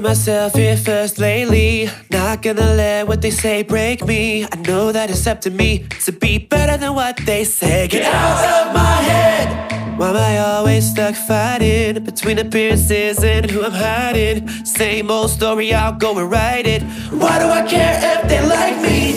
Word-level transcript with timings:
Put 0.00 0.08
myself 0.08 0.54
here 0.54 0.78
first 0.78 1.18
lately. 1.18 1.90
Not 2.10 2.40
gonna 2.40 2.74
let 2.74 3.06
what 3.06 3.20
they 3.20 3.30
say 3.30 3.62
break 3.62 4.02
me. 4.06 4.46
I 4.50 4.56
know 4.66 4.92
that 4.92 5.10
it's 5.10 5.26
up 5.26 5.42
to 5.42 5.50
me 5.50 5.84
to 6.06 6.10
be 6.10 6.38
better 6.38 6.78
than 6.78 6.94
what 6.94 7.18
they 7.26 7.44
say. 7.44 7.86
Get 7.86 8.06
out 8.06 8.66
of 8.66 8.74
my 8.74 8.96
head. 9.02 9.98
Why 9.98 10.08
am 10.08 10.16
I 10.16 10.38
always 10.38 10.90
stuck 10.90 11.14
fighting 11.14 12.02
between 12.02 12.38
appearances 12.38 13.22
and 13.22 13.50
who 13.50 13.62
I'm 13.62 13.72
hiding? 13.72 14.48
Same 14.64 15.10
old 15.10 15.32
story, 15.32 15.74
I'll 15.74 15.92
go 15.92 16.18
and 16.18 16.30
write 16.30 16.66
it. 16.66 16.82
Why 17.12 17.38
do 17.38 17.44
I 17.50 17.60
care 17.68 18.00
if 18.02 18.26
they 18.26 18.40
like 18.40 18.80
me? 18.80 19.12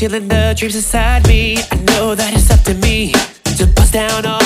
Killing 0.00 0.28
the 0.28 0.54
dreams 0.56 0.74
inside 0.76 1.28
me. 1.28 1.58
I 1.70 1.76
know 1.92 2.14
that 2.14 2.32
it's 2.32 2.50
up 2.50 2.62
to 2.62 2.72
me 2.72 3.12
to 3.58 3.66
bust 3.66 3.92
down 3.92 4.24
all 4.24 4.39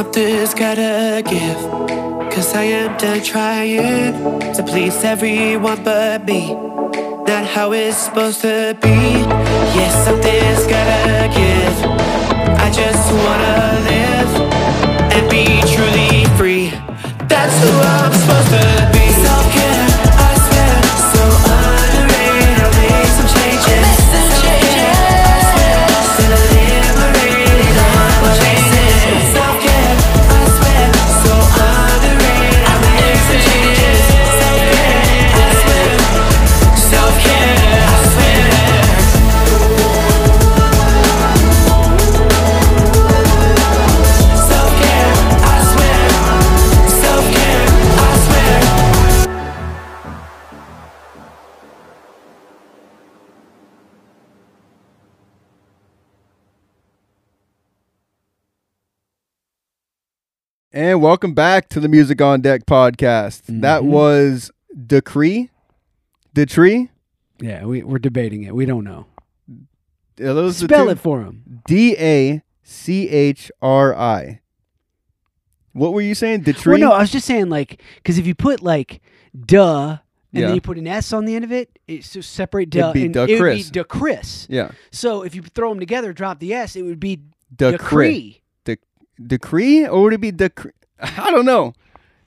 Something's 0.00 0.54
gotta 0.54 1.22
give. 1.22 1.60
Cause 2.32 2.54
I 2.54 2.62
am 2.62 2.96
done 2.96 3.22
trying 3.22 4.14
to 4.54 4.62
please 4.62 5.04
everyone 5.04 5.84
but 5.84 6.24
me. 6.24 6.54
Not 7.28 7.44
how 7.44 7.72
it's 7.72 7.98
supposed 7.98 8.40
to 8.40 8.78
be. 8.80 8.96
Yes, 9.76 9.92
something's 10.06 10.66
gotta 10.66 11.28
give. 11.36 11.76
I 12.64 12.70
just 12.70 13.12
wanna 13.12 13.58
live 13.90 14.32
and 15.16 15.24
be 15.28 15.44
truly 15.74 16.24
free. 16.38 16.70
That's 17.28 17.56
who 17.62 17.68
I'm 17.68 18.12
supposed 18.14 18.48
to 18.56 18.90
be. 18.94 19.00
And 60.72 61.02
welcome 61.02 61.34
back 61.34 61.68
to 61.70 61.80
the 61.80 61.88
Music 61.88 62.22
on 62.22 62.40
Deck 62.42 62.64
podcast. 62.64 63.42
That 63.48 63.82
Mhm. 63.82 63.86
was 63.86 64.50
Decree. 64.86 65.50
Decree? 66.32 66.90
Yeah, 67.40 67.64
we, 67.64 67.82
we're 67.82 67.98
debating 67.98 68.44
it. 68.44 68.54
We 68.54 68.66
don't 68.66 68.84
know. 68.84 69.06
Are 70.20 70.34
those 70.34 70.58
Spell 70.58 70.88
it 70.88 70.98
for 70.98 71.22
him. 71.22 71.62
D 71.66 71.96
A 71.98 72.42
C 72.62 73.08
H 73.08 73.50
R 73.60 73.94
I. 73.96 74.40
What 75.72 75.92
were 75.92 76.02
you 76.02 76.14
saying? 76.14 76.42
Decree? 76.42 76.72
Well, 76.80 76.90
no, 76.90 76.92
I 76.92 77.00
was 77.00 77.10
just 77.10 77.26
saying 77.26 77.48
like 77.48 77.82
because 77.96 78.18
if 78.18 78.26
you 78.26 78.34
put 78.34 78.62
like 78.62 79.00
duh 79.46 79.88
and 79.90 79.98
Yeah. 80.32 80.46
then 80.46 80.54
you 80.54 80.60
put 80.60 80.78
an 80.78 80.86
S 80.86 81.12
on 81.12 81.24
the 81.24 81.34
end 81.34 81.44
of 81.44 81.50
it, 81.52 81.78
it's 81.88 82.12
to 82.12 82.22
separate 82.22 82.68
It'd 82.68 82.80
duh. 82.80 82.92
be 82.92 83.04
and 83.06 83.14
duh 83.14 83.26
it 83.28 83.40
would 83.40 83.54
be 83.56 83.62
duh 83.64 83.84
Chris. 83.84 84.46
Yeah. 84.50 84.70
So 84.92 85.22
if 85.22 85.34
you 85.34 85.42
throw 85.42 85.70
them 85.70 85.80
together, 85.80 86.12
drop 86.12 86.38
the 86.38 86.52
S, 86.52 86.76
it 86.76 86.82
would 86.82 87.00
be 87.00 87.22
Decree. 87.56 88.39
Decree. 89.26 89.86
Or 89.86 90.02
would 90.04 90.12
it 90.14 90.20
be 90.20 90.30
decree? 90.32 90.72
I 91.00 91.30
don't 91.30 91.44
know. 91.46 91.72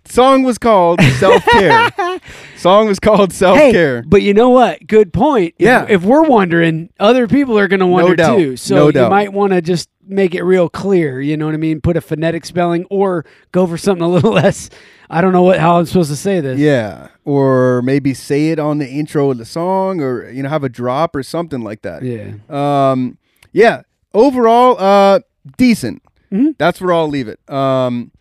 Song 0.06 0.44
was 0.44 0.58
called 0.58 1.02
Self 1.02 1.46
Care. 1.46 1.90
Song 2.58 2.88
was 2.88 3.00
called 3.00 3.31
Self 3.31 3.57
Hey, 3.57 3.72
Care. 3.72 4.04
but 4.06 4.22
you 4.22 4.34
know 4.34 4.50
what? 4.50 4.86
Good 4.86 5.13
point. 5.13 5.56
If- 5.57 5.66
Yeah. 5.66 5.86
If, 5.88 6.04
we're 6.04 6.24
wondering, 6.24 6.90
other 7.00 7.25
people 7.28 7.57
are 7.57 7.69
going 7.69 7.80
to 7.80 7.88
wonder 7.88 8.16
doubt. 8.18 8.38
too. 8.38 8.57
So 8.57 8.75
No 8.75 8.86
you 8.88 8.92
doubt. 8.92 9.12
might 9.12 9.31
want 9.31 9.54
to 9.54 9.62
just 9.62 9.88
make 10.06 10.36
it 10.36 10.44
real 10.44 10.68
clear. 10.68 11.22
You 11.22 11.38
know 11.38 11.45
what 11.45 11.54
I 11.54 11.57
mean? 11.57 11.80
Put 11.80 11.95
a 11.95 12.01
phonetic 12.01 12.44
spelling 12.45 12.86
or 12.90 13.25
go 13.54 13.66
for 13.66 13.78
something 13.78 14.04
a 14.04 14.10
little 14.10 14.31
less. 14.34 14.69
I 15.10 15.22
don't 15.22 15.31
know 15.31 15.44
what 15.44 15.57
how 15.60 15.78
I'm 15.80 15.86
supposed 15.86 16.10
to 16.10 16.18
say 16.18 16.42
this. 16.42 16.60
Yeah. 16.60 17.07
Or 17.24 17.81
maybe 17.84 18.13
say 18.13 18.50
it 18.50 18.60
on 18.60 18.80
the 18.80 18.90
intro 18.90 19.31
of 19.31 19.38
the 19.38 19.45
song 19.45 20.01
or, 20.01 20.30
you 20.30 20.44
know, 20.44 20.50
have 20.50 20.66
a 20.66 20.69
drop 20.69 21.16
or 21.16 21.24
something 21.24 21.62
like 21.62 21.84
that. 21.84 22.04
Yeah. 22.04 22.34
Um, 22.50 23.18
yeah. 23.54 23.84
Overall, 24.13 24.75
uh, 24.80 25.19
decent. 25.56 26.01
Mhm. 26.33 26.56
That's 26.57 26.81
where 26.81 26.94
I'll 26.94 27.07
leave 27.07 27.27
it. 27.27 27.39
Um, 27.50 28.12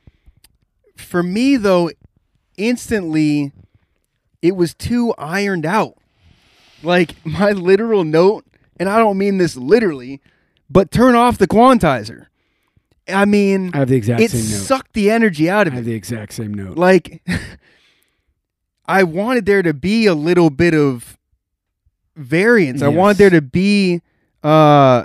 for 0.97 1.23
me 1.23 1.57
though, 1.57 1.91
instantly, 2.57 3.53
it 4.43 4.55
was 4.57 4.75
too 4.75 5.15
ironed 5.19 5.65
out. 5.67 5.97
Like 6.83 7.15
my 7.25 7.53
literal 7.53 8.05
note, 8.05 8.45
and 8.79 8.89
I 8.89 8.99
don't 8.99 9.17
mean 9.19 9.39
this 9.39 9.57
literally, 9.57 10.21
but 10.69 10.91
turn 10.91 11.15
off 11.15 11.39
the 11.39 11.47
quantizer. 11.49 12.27
I 13.09 13.25
mean, 13.25 13.71
I 13.75 13.79
have 13.79 13.89
the 13.89 13.97
exact 13.97 14.21
it 14.23 14.31
same 14.31 14.41
note. 14.43 14.65
sucked 14.67 14.93
the 14.93 15.11
energy 15.11 15.49
out 15.51 15.67
I 15.67 15.69
of 15.69 15.73
have 15.75 15.83
it. 15.83 15.87
the 15.87 15.95
exact 15.95 16.33
same 16.35 16.55
note. 16.55 16.77
Like, 16.77 17.23
I 18.87 19.03
wanted 19.03 19.45
there 19.47 19.63
to 19.63 19.75
be 19.75 20.07
a 20.07 20.15
little 20.15 20.51
bit 20.51 20.75
of 20.75 21.19
variance. 22.17 22.81
I 22.83 22.89
wanted 22.89 23.17
there 23.19 23.31
to 23.31 23.41
be, 23.43 24.03
uh, 24.45 25.05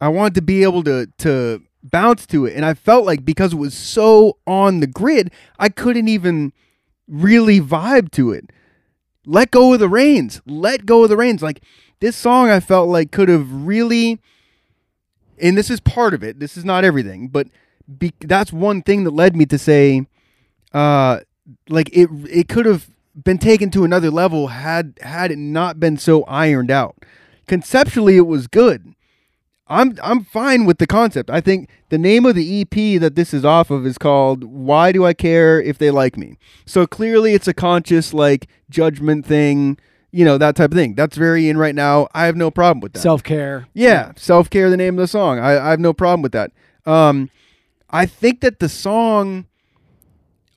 I 0.00 0.08
wanted 0.08 0.34
to 0.34 0.42
be 0.42 0.62
able 0.62 0.82
to 0.84 1.06
to 1.18 1.62
bounce 1.82 2.26
to 2.26 2.46
it, 2.46 2.54
and 2.54 2.64
I 2.64 2.74
felt 2.74 3.04
like 3.04 3.24
because 3.24 3.52
it 3.52 3.58
was 3.58 3.74
so 3.74 4.38
on 4.46 4.80
the 4.80 4.86
grid, 4.86 5.30
I 5.58 5.68
couldn't 5.68 6.08
even 6.08 6.52
really 7.08 7.60
vibe 7.60 8.10
to 8.12 8.32
it. 8.32 8.50
Let 9.26 9.50
go 9.50 9.72
of 9.72 9.80
the 9.80 9.88
reins. 9.88 10.40
Let 10.46 10.86
go 10.86 11.04
of 11.04 11.08
the 11.08 11.16
reins. 11.16 11.42
Like 11.42 11.62
this 12.00 12.16
song, 12.16 12.50
I 12.50 12.60
felt 12.60 12.88
like 12.88 13.12
could 13.12 13.28
have 13.28 13.48
really, 13.50 14.20
and 15.40 15.56
this 15.56 15.70
is 15.70 15.80
part 15.80 16.14
of 16.14 16.22
it. 16.22 16.40
This 16.40 16.56
is 16.56 16.64
not 16.64 16.84
everything, 16.84 17.28
but 17.28 17.48
be, 17.98 18.12
that's 18.20 18.52
one 18.52 18.82
thing 18.82 19.04
that 19.04 19.10
led 19.12 19.36
me 19.36 19.46
to 19.46 19.58
say, 19.58 20.06
uh, 20.72 21.20
like 21.68 21.88
it 21.92 22.08
it 22.30 22.48
could 22.48 22.66
have 22.66 22.88
been 23.22 23.38
taken 23.38 23.70
to 23.70 23.84
another 23.84 24.10
level 24.10 24.48
had 24.48 24.98
had 25.02 25.30
it 25.30 25.38
not 25.38 25.78
been 25.78 25.96
so 25.96 26.24
ironed 26.24 26.70
out. 26.70 26.96
Conceptually, 27.46 28.16
it 28.16 28.26
was 28.26 28.46
good. 28.46 28.94
I'm 29.68 29.96
I'm 30.02 30.24
fine 30.24 30.64
with 30.64 30.78
the 30.78 30.86
concept. 30.86 31.30
I 31.30 31.40
think 31.40 31.70
the 31.88 31.98
name 31.98 32.26
of 32.26 32.34
the 32.34 32.60
EP 32.60 33.00
that 33.00 33.14
this 33.14 33.32
is 33.32 33.44
off 33.44 33.70
of 33.70 33.86
is 33.86 33.96
called 33.96 34.44
"Why 34.44 34.92
Do 34.92 35.04
I 35.04 35.14
Care 35.14 35.60
If 35.60 35.78
They 35.78 35.90
Like 35.90 36.16
Me." 36.16 36.36
So 36.66 36.86
clearly, 36.86 37.34
it's 37.34 37.48
a 37.48 37.54
conscious 37.54 38.12
like 38.12 38.48
judgment 38.68 39.24
thing, 39.24 39.78
you 40.12 40.24
know 40.24 40.38
that 40.38 40.54
type 40.54 40.70
of 40.70 40.76
thing. 40.76 40.94
That's 40.94 41.16
very 41.16 41.48
in 41.48 41.56
right 41.56 41.74
now. 41.74 42.06
I 42.14 42.26
have 42.26 42.36
no 42.36 42.50
problem 42.50 42.80
with 42.80 42.92
that. 42.92 43.00
Self 43.00 43.22
care. 43.22 43.66
Yeah, 43.74 44.12
self 44.16 44.50
care. 44.50 44.70
The 44.70 44.76
name 44.76 44.94
of 44.94 45.00
the 45.00 45.08
song. 45.08 45.38
I, 45.38 45.58
I 45.58 45.70
have 45.70 45.80
no 45.80 45.92
problem 45.92 46.22
with 46.22 46.32
that. 46.32 46.52
Um, 46.84 47.30
I 47.90 48.06
think 48.06 48.40
that 48.42 48.58
the 48.60 48.68
song 48.68 49.46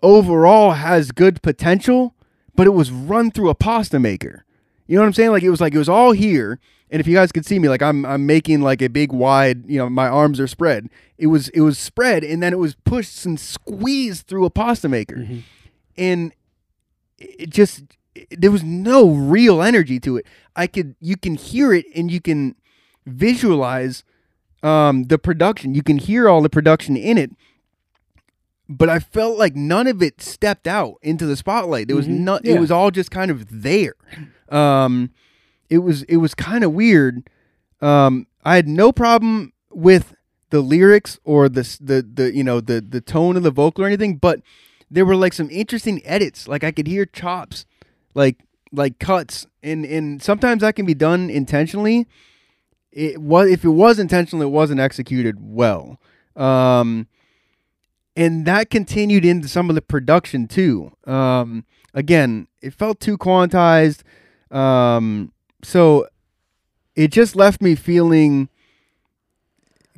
overall 0.03 0.71
has 0.71 1.11
good 1.11 1.41
potential, 1.41 2.13
but 2.55 2.67
it 2.67 2.71
was 2.71 2.91
run 2.91 3.31
through 3.31 3.49
a 3.49 3.55
pasta 3.55 3.97
maker. 3.97 4.44
You 4.87 4.95
know 4.95 5.01
what 5.01 5.07
I'm 5.07 5.13
saying? 5.13 5.31
Like 5.31 5.43
it 5.43 5.49
was 5.49 5.61
like 5.61 5.73
it 5.73 5.77
was 5.79 5.89
all 5.89 6.11
here. 6.11 6.59
And 6.91 6.99
if 6.99 7.07
you 7.07 7.15
guys 7.15 7.31
could 7.31 7.45
see 7.45 7.57
me, 7.59 7.67
like 7.69 7.81
I'm 7.81 8.05
I'm 8.05 8.25
making 8.25 8.61
like 8.61 8.81
a 8.81 8.87
big 8.89 9.11
wide, 9.11 9.63
you 9.67 9.77
know, 9.79 9.89
my 9.89 10.07
arms 10.07 10.39
are 10.39 10.47
spread. 10.47 10.89
It 11.17 11.27
was 11.27 11.49
it 11.49 11.61
was 11.61 11.77
spread 11.79 12.23
and 12.23 12.41
then 12.43 12.53
it 12.53 12.59
was 12.59 12.75
pushed 12.75 13.25
and 13.25 13.39
squeezed 13.39 14.27
through 14.27 14.45
a 14.45 14.49
pasta 14.49 14.87
maker. 14.87 15.27
And 15.97 16.33
it 17.17 17.49
just 17.49 17.83
it- 18.13 18.39
there 18.41 18.51
was 18.51 18.63
no 18.63 19.09
real 19.09 19.61
energy 19.61 19.99
to 20.01 20.17
it. 20.17 20.25
I 20.55 20.67
could 20.67 20.95
you 21.01 21.17
can 21.17 21.35
hear 21.35 21.73
it 21.73 21.85
and 21.95 22.11
you 22.11 22.21
can 22.21 22.55
visualize 23.07 24.03
um 24.61 25.05
the 25.05 25.17
production. 25.17 25.73
You 25.73 25.83
can 25.83 25.97
hear 25.97 26.29
all 26.29 26.41
the 26.41 26.49
production 26.49 26.95
in 26.95 27.17
it. 27.17 27.31
But 28.69 28.89
I 28.89 28.99
felt 28.99 29.37
like 29.37 29.55
none 29.55 29.85
of 29.87 30.01
it 30.01 30.21
stepped 30.21 30.67
out 30.67 30.95
into 31.01 31.25
the 31.25 31.35
spotlight. 31.35 31.87
There 31.87 31.95
was 31.95 32.07
Mhm. 32.07 32.19
not 32.19 32.45
Yeah. 32.45 32.55
it 32.55 32.59
was 32.59 32.71
all 32.71 32.89
just 32.91 33.11
kind 33.11 33.29
of 33.31 33.61
there. 33.63 33.93
Um 34.49 35.11
it 35.69 35.79
was 35.79 36.03
it 36.03 36.17
was 36.17 36.33
kind 36.35 36.63
of 36.63 36.73
weird. 36.73 37.29
Um 37.81 38.27
I 38.43 38.55
had 38.55 38.67
no 38.67 38.91
problem 38.91 39.53
with 39.71 40.15
the 40.49 40.61
lyrics 40.61 41.19
or 41.23 41.49
the 41.49 41.77
the 41.81 42.01
the 42.01 42.35
you 42.35 42.43
know 42.43 42.61
the 42.61 42.81
the 42.81 43.01
tone 43.01 43.35
of 43.35 43.43
the 43.43 43.51
vocal 43.51 43.83
or 43.83 43.87
anything, 43.87 44.17
but 44.17 44.41
there 44.89 45.05
were 45.05 45.15
like 45.15 45.33
some 45.33 45.49
interesting 45.49 46.01
edits. 46.05 46.47
Like 46.47 46.63
I 46.63 46.71
could 46.71 46.87
hear 46.87 47.05
chops, 47.05 47.65
like 48.13 48.37
like 48.71 48.99
cuts, 48.99 49.47
and 49.63 49.85
and 49.85 50.21
sometimes 50.21 50.61
that 50.61 50.75
can 50.75 50.85
be 50.85 50.93
done 50.93 51.29
intentionally. 51.29 52.07
It 52.91 53.19
was 53.19 53.49
if 53.49 53.65
it 53.65 53.69
was 53.69 53.99
intentional, 53.99 54.45
it 54.45 54.51
wasn't 54.51 54.79
executed 54.79 55.37
well. 55.39 55.99
Um, 56.35 57.07
and 58.15 58.45
that 58.45 58.69
continued 58.69 59.25
into 59.25 59.47
some 59.47 59.69
of 59.69 59.75
the 59.75 59.81
production 59.81 60.47
too. 60.47 60.91
Um, 61.05 61.65
again, 61.93 62.47
it 62.61 62.73
felt 62.73 62.99
too 62.99 63.17
quantized. 63.17 64.01
Um, 64.55 65.31
so 65.63 66.07
it 66.95 67.11
just 67.11 67.35
left 67.35 67.61
me 67.61 67.75
feeling 67.75 68.49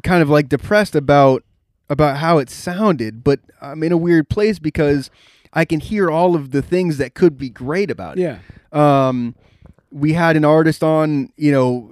kind 0.04 0.22
of 0.22 0.30
like 0.30 0.50
depressed 0.50 0.96
about 0.96 1.44
about 1.90 2.18
how 2.18 2.38
it 2.38 2.50
sounded, 2.50 3.24
but 3.24 3.40
I'm 3.62 3.82
in 3.84 3.92
a 3.92 3.98
weird 3.98 4.30
place 4.30 4.60
because 4.60 5.10
I 5.54 5.64
can 5.64 5.80
hear 5.80 6.12
all 6.12 6.36
of 6.36 6.52
the 6.52 6.62
things 6.62 6.98
that 6.98 7.14
could 7.14 7.38
be 7.38 7.50
great 7.50 7.90
about 7.90 8.18
it. 8.18 8.22
Yeah. 8.22 8.40
Um, 9.08 9.36
we 9.90 10.14
had 10.14 10.36
an 10.36 10.44
artist 10.44 10.84
on, 10.84 11.32
you 11.38 11.52
know, 11.52 11.92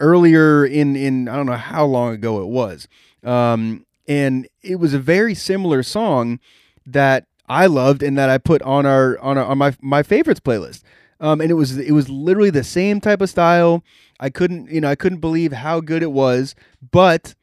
earlier 0.00 0.66
in 0.66 0.96
in 0.96 1.28
I 1.28 1.36
don't 1.36 1.46
know 1.46 1.52
how 1.52 1.84
long 1.84 2.14
ago 2.14 2.42
it 2.42 2.48
was, 2.48 2.88
um, 3.22 3.86
and 4.08 4.48
it 4.62 4.76
was 4.76 4.94
a 4.94 4.98
very 4.98 5.34
similar 5.34 5.82
song 5.82 6.40
that 6.86 7.26
I 7.48 7.66
loved 7.66 8.02
and 8.02 8.18
that 8.18 8.30
I 8.30 8.38
put 8.38 8.62
on 8.62 8.86
our 8.86 9.18
on 9.20 9.38
our, 9.38 9.44
on 9.44 9.58
my 9.58 9.76
my 9.80 10.02
favorites 10.02 10.40
playlist. 10.40 10.82
Um, 11.20 11.40
and 11.40 11.50
it 11.50 11.54
was 11.54 11.76
it 11.78 11.92
was 11.92 12.08
literally 12.08 12.50
the 12.50 12.64
same 12.64 13.00
type 13.00 13.20
of 13.20 13.30
style. 13.30 13.82
I 14.20 14.30
couldn't 14.30 14.70
you 14.70 14.80
know 14.80 14.88
I 14.88 14.94
couldn't 14.94 15.20
believe 15.20 15.52
how 15.52 15.80
good 15.80 16.02
it 16.02 16.12
was, 16.12 16.54
but 16.90 17.34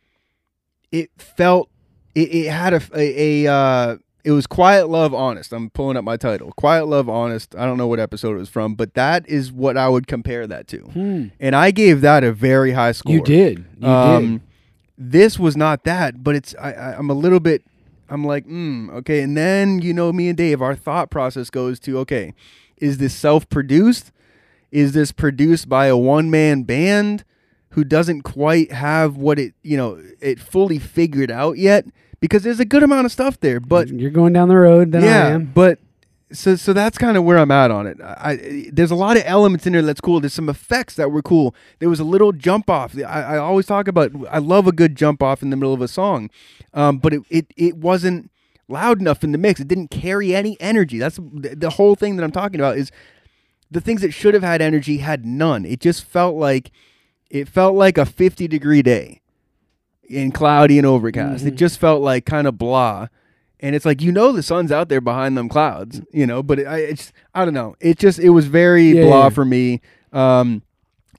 it 0.92 1.10
felt 1.18 1.70
it, 2.16 2.34
it 2.34 2.52
had 2.52 2.74
a 2.74 2.82
a, 2.96 3.46
a 3.46 3.52
uh, 3.52 3.98
it 4.24 4.32
was 4.32 4.46
quiet 4.48 4.90
love 4.90 5.14
honest. 5.14 5.52
I'm 5.54 5.70
pulling 5.70 5.98
up 5.98 6.04
my 6.04 6.18
title. 6.18 6.52
Quiet 6.54 6.86
love 6.86 7.10
honest. 7.10 7.56
I 7.56 7.66
don't 7.66 7.78
know 7.78 7.88
what 7.88 8.00
episode 8.00 8.34
it 8.36 8.40
was 8.40 8.50
from 8.50 8.76
but 8.76 8.94
that 8.94 9.28
is 9.28 9.52
what 9.52 9.78
i 9.78 9.88
would 9.90 10.08
compare 10.08 10.46
that 10.48 10.68
to. 10.68 10.80
Hmm. 10.80 11.26
and 11.40 11.56
i 11.56 11.72
gave 11.72 12.02
that 12.02 12.24
a 12.24 12.32
very 12.32 12.74
high 12.74 12.92
score. 12.92 13.14
You 13.14 13.24
did. 13.24 13.66
You 13.80 13.88
um, 13.88 14.42
this 14.98 15.40
was 15.40 15.58
not 15.58 15.84
that 15.86 16.24
but 16.24 16.36
it's 16.36 16.54
I, 16.60 16.74
I 16.74 16.98
i'm 16.98 17.10
a 17.10 17.16
little 17.16 17.40
bit 17.40 17.64
i'm 18.10 18.24
like 18.24 18.46
mm, 18.46 18.92
okay. 18.98 19.22
And 19.22 19.36
then 19.36 19.82
you 19.82 19.94
know 19.94 20.14
me 20.14 20.28
and 20.28 20.38
dave 20.38 20.62
our 20.62 20.76
thought 20.76 21.10
process 21.10 21.50
goes 21.50 21.80
to 21.82 21.98
okay 22.00 22.34
is 22.82 22.98
this 22.98 23.14
self-produced? 23.14 24.12
Is 24.72 24.94
this 24.94 25.12
produced 25.12 25.70
by 25.70 25.86
a 25.88 25.98
one-man 25.98 26.64
band 26.64 27.24
who 27.70 27.84
doesn't 27.84 28.24
quite 28.24 28.72
have 28.72 29.16
what 29.16 29.40
it 29.40 29.54
you 29.64 29.78
know 29.78 30.02
it 30.20 30.40
fully 30.40 30.80
figured 30.80 31.32
out 31.32 31.58
yet? 31.58 31.86
Because 32.20 32.44
there's 32.44 32.60
a 32.60 32.66
good 32.66 32.84
amount 32.84 33.06
of 33.06 33.12
stuff 33.12 33.40
there 33.40 33.60
but. 33.60 33.88
You're 33.90 34.12
going 34.12 34.34
down 34.34 34.50
the 34.50 34.58
road 34.58 34.94
yeah 34.94 35.28
I 35.28 35.30
am. 35.32 35.46
but 35.46 35.80
so 36.32 36.56
so 36.56 36.72
that's 36.72 36.98
kind 36.98 37.18
of 37.18 37.26
where 37.26 37.38
i'm 37.38 37.52
at 37.52 37.72
on 37.72 37.86
it. 37.88 37.98
I, 38.02 38.70
there's 38.72 38.92
a 38.92 38.96
lot 38.96 39.18
of 39.18 39.24
elements 39.26 39.68
in 39.68 39.74
there 39.74 39.82
that's 39.82 40.02
cool. 40.02 40.22
There's 40.22 40.34
some 40.34 40.50
effects 40.50 40.96
that 40.96 41.12
were 41.12 41.22
cool. 41.22 41.54
There 41.80 41.90
was 41.90 42.00
a 42.00 42.06
little 42.06 42.32
jump 42.32 42.70
off. 42.70 42.98
I, 42.98 43.02
I 43.02 43.38
always 43.38 43.66
talk 43.66 43.88
about 43.88 44.12
i 44.30 44.38
love 44.40 44.66
a 44.68 44.72
good 44.72 44.96
jump 44.96 45.22
off 45.22 45.42
in 45.44 45.50
the 45.50 45.58
middle 45.58 45.74
of 45.74 45.82
a 45.82 45.88
song 45.88 46.30
um, 46.74 46.98
but 47.00 47.14
it, 47.14 47.22
it 47.30 47.46
it 47.58 47.78
wasn't 47.78 48.31
loud 48.72 49.00
enough 49.00 49.24
in 49.24 49.32
the 49.32 49.38
mix 49.38 49.60
it 49.60 49.68
didn't 49.68 49.90
carry 49.92 50.34
any 50.34 50.60
energy 50.60 50.98
that's 50.98 51.20
the 51.22 51.72
whole 51.72 51.96
thing 51.96 52.16
that 52.16 52.24
i'm 52.24 52.32
talking 52.32 52.60
about 52.60 52.78
is 52.78 52.92
the 53.70 53.82
things 53.82 54.02
that 54.02 54.12
should 54.12 54.34
have 54.34 54.44
had 54.44 54.62
energy 54.62 54.98
had 54.98 55.26
none 55.26 55.66
it 55.66 55.80
just 55.80 56.04
felt 56.04 56.36
like 56.36 56.72
it 57.30 57.48
felt 57.48 57.76
like 57.76 57.98
a 57.98 58.06
50 58.06 58.48
degree 58.48 58.82
day 58.82 59.22
and 60.10 60.34
cloudy 60.34 60.78
and 60.78 60.86
overcast. 60.86 61.46
It 61.46 61.56
just 61.56 61.80
felt 61.80 62.02
like 62.02 62.26
kind 62.26 62.48
of 62.48 62.58
blah. 62.58 63.08
And 63.60 63.76
it's 63.76 63.86
like 63.86 64.02
you 64.02 64.12
know 64.12 64.32
the 64.32 64.44
sun's 64.44 64.72
out 64.72 64.90
there 64.90 65.02
behind 65.02 65.38
them 65.38 65.48
clouds, 65.48 66.02
you 66.12 66.26
know. 66.26 66.42
But 66.42 66.60
it, 66.60 66.68
I, 66.68 66.80
it's 66.80 67.14
I 67.34 67.46
don't 67.46 67.54
know. 67.54 67.76
It 67.80 68.00
just 68.00 68.20
it 68.20 68.30
was 68.32 68.48
very 68.48 68.90
Yeah, 68.90 69.06
blah 69.06 69.24
yeah. 69.24 69.30
for 69.30 69.46
me, 69.46 69.82
um, 70.12 70.64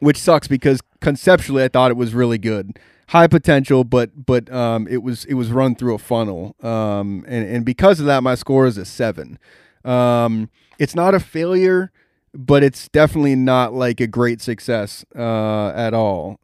which 0.01 0.19
sucks 0.19 0.49
because 0.49 0.81
conceptually 1.01 1.63
I 1.63 1.69
thought 1.69 1.91
it 1.91 1.97
was 1.97 2.15
really 2.15 2.39
good, 2.39 2.79
high 3.13 3.27
potential, 3.27 3.85
but 3.85 4.25
but 4.27 4.51
um, 4.53 4.89
it 4.89 5.03
was 5.03 5.25
it 5.27 5.35
was 5.35 5.51
run 5.51 5.75
through 5.75 5.95
a 5.95 5.99
funnel, 5.99 6.57
um, 6.63 7.25
and 7.29 7.47
and 7.47 7.65
because 7.65 8.01
of 8.01 8.07
that 8.07 8.23
my 8.23 8.35
score 8.35 8.67
is 8.67 8.77
a 8.79 8.85
seven. 8.85 9.39
Um, 9.85 10.49
it's 10.79 10.95
not 10.95 11.15
a 11.15 11.21
failure, 11.21 11.93
but 12.35 12.63
it's 12.63 12.89
definitely 12.89 13.35
not 13.37 13.75
like 13.75 14.01
a 14.01 14.07
great 14.07 14.41
success 14.41 15.05
uh, 15.17 15.69
at 15.75 15.93
all. 15.95 16.41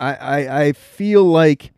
I, 0.00 0.14
I 0.14 0.60
I 0.64 0.72
feel 0.72 1.22
like 1.24 1.72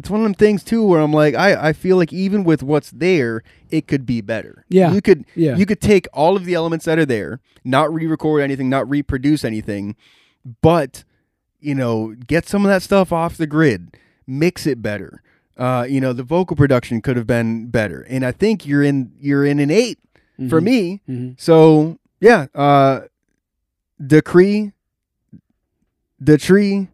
it's 0.00 0.10
one 0.10 0.20
of 0.20 0.24
them 0.24 0.34
things 0.34 0.64
too 0.64 0.84
where 0.84 1.00
I'm 1.00 1.12
like 1.12 1.34
I, 1.34 1.68
I 1.68 1.72
feel 1.72 1.96
like 1.96 2.12
even 2.12 2.42
with 2.44 2.62
what's 2.62 2.90
there, 2.90 3.42
it 3.70 3.86
could 3.86 4.04
be 4.06 4.20
better. 4.20 4.64
Yeah. 4.68 4.92
You 4.92 5.00
could 5.00 5.24
Yeah. 5.36 5.56
you 5.56 5.66
could 5.66 5.80
take 5.80 6.06
all 6.12 6.36
of 6.36 6.44
the 6.44 6.54
elements 6.54 6.84
that 6.86 6.98
are 6.98 7.06
there, 7.06 7.40
not 7.64 7.92
re-record 7.92 8.42
anything, 8.42 8.68
not 8.68 8.88
reproduce 8.88 9.44
anything, 9.44 9.94
but 10.62 11.04
you 11.60 11.74
know, 11.74 12.14
get 12.26 12.46
some 12.48 12.64
of 12.64 12.68
that 12.70 12.82
stuff 12.82 13.12
off 13.12 13.36
the 13.36 13.46
grid, 13.46 13.96
mix 14.26 14.66
it 14.66 14.80
better. 14.82 15.22
Uh, 15.56 15.84
you 15.88 16.00
know, 16.00 16.12
the 16.12 16.22
vocal 16.22 16.56
production 16.56 17.00
could 17.02 17.16
have 17.16 17.26
been 17.26 17.66
better. 17.66 18.02
And 18.08 18.24
I 18.24 18.30
think 18.32 18.64
you're 18.66 18.82
in 18.84 19.12
you're 19.20 19.44
in 19.44 19.58
an 19.58 19.70
8 19.70 19.98
for 20.48 20.60
me. 20.60 21.00
Mhm. 21.08 21.34
So, 21.40 21.98
yeah, 22.20 22.46
uh 22.54 23.00
decree 24.04 24.70
the 26.20 26.38
tree 26.38 26.88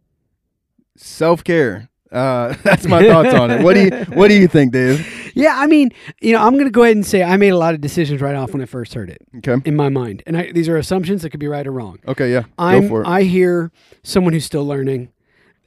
self-care. 0.97 1.89
Uh 2.15 2.55
that's 2.63 2.87
my 2.87 3.07
thoughts 3.07 3.35
on 3.35 3.51
it. 3.51 3.63
What 3.63 3.75
do 3.75 3.81
you 3.85 3.91
what 4.17 4.29
do 4.29 4.35
you 4.35 4.47
think, 4.49 4.73
Dave? 4.73 5.07
Yeah, 5.37 5.55
I 5.57 5.67
mean, 5.67 5.91
you 6.21 6.33
know, 6.33 6.39
I'm 6.41 6.53
going 6.53 6.67
to 6.67 6.71
go 6.71 6.85
ahead 6.85 6.95
and 6.95 7.05
say 7.05 7.25
I 7.25 7.37
made 7.37 7.49
a 7.49 7.57
lot 7.59 7.75
of 7.75 7.81
decisions 7.81 8.21
right 8.21 8.37
off 8.37 8.53
when 8.53 8.63
I 8.63 8.67
first 8.67 8.95
heard 8.95 9.11
it 9.11 9.21
Okay. 9.39 9.57
in 9.65 9.75
my 9.75 9.89
mind, 9.89 10.23
and 10.27 10.37
I, 10.37 10.53
these 10.53 10.69
are 10.69 10.77
assumptions 10.77 11.23
that 11.23 11.31
could 11.31 11.41
be 11.41 11.49
right 11.49 11.67
or 11.67 11.73
wrong. 11.73 11.99
Okay, 12.07 12.31
yeah. 12.31 12.45
I'm, 12.57 12.83
Go 12.83 12.89
for 12.89 13.03
it. 13.03 13.09
I 13.09 13.23
hear 13.25 13.73
someone 14.05 14.33
who's 14.33 14.45
still 14.45 14.65
learning. 14.65 15.09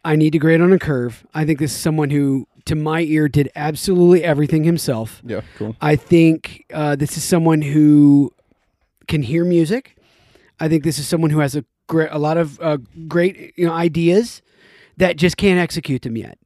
I 0.06 0.16
need 0.16 0.32
to 0.32 0.40
grade 0.40 0.62
on 0.62 0.72
a 0.72 0.80
curve. 0.80 1.28
I 1.34 1.44
think 1.44 1.60
this 1.60 1.74
is 1.74 1.78
someone 1.82 2.12
who, 2.12 2.48
to 2.64 2.76
my 2.76 3.02
ear, 3.02 3.28
did 3.28 3.50
absolutely 3.58 4.24
everything 4.24 4.64
himself. 4.64 5.22
yeah, 5.26 5.42
cool. 5.58 5.76
I 5.82 5.98
think 5.98 6.64
uh, 6.74 6.96
this 6.96 7.18
is 7.18 7.26
someone 7.26 7.62
who 7.62 8.34
can 9.10 9.22
hear 9.22 9.44
music. 9.44 9.98
I 10.62 10.70
think 10.70 10.86
this 10.86 10.98
is 10.98 11.06
someone 11.10 11.30
who 11.32 11.40
has 11.40 11.58
a 11.58 11.66
great, 11.88 12.08
a 12.12 12.20
lot 12.20 12.38
of 12.38 12.58
uh, 12.62 12.78
great 13.10 13.52
you 13.58 13.66
know 13.66 13.74
ideas 13.74 14.42
that 14.98 15.18
just 15.18 15.38
can't 15.38 15.60
execute 15.60 16.02
them 16.02 16.18
yet. 16.18 16.38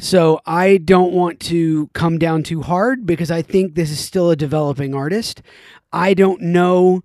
So 0.00 0.40
I 0.46 0.78
don't 0.78 1.12
want 1.12 1.38
to 1.40 1.88
come 1.92 2.18
down 2.18 2.42
too 2.42 2.60
hard 2.60 3.06
because 3.06 3.30
I 3.30 3.40
think 3.42 3.76
this 3.76 3.90
is 3.90 4.00
still 4.00 4.30
a 4.30 4.36
developing 4.36 4.94
artist. 4.96 5.42
I 5.92 6.12
don't 6.14 6.40
know 6.42 7.02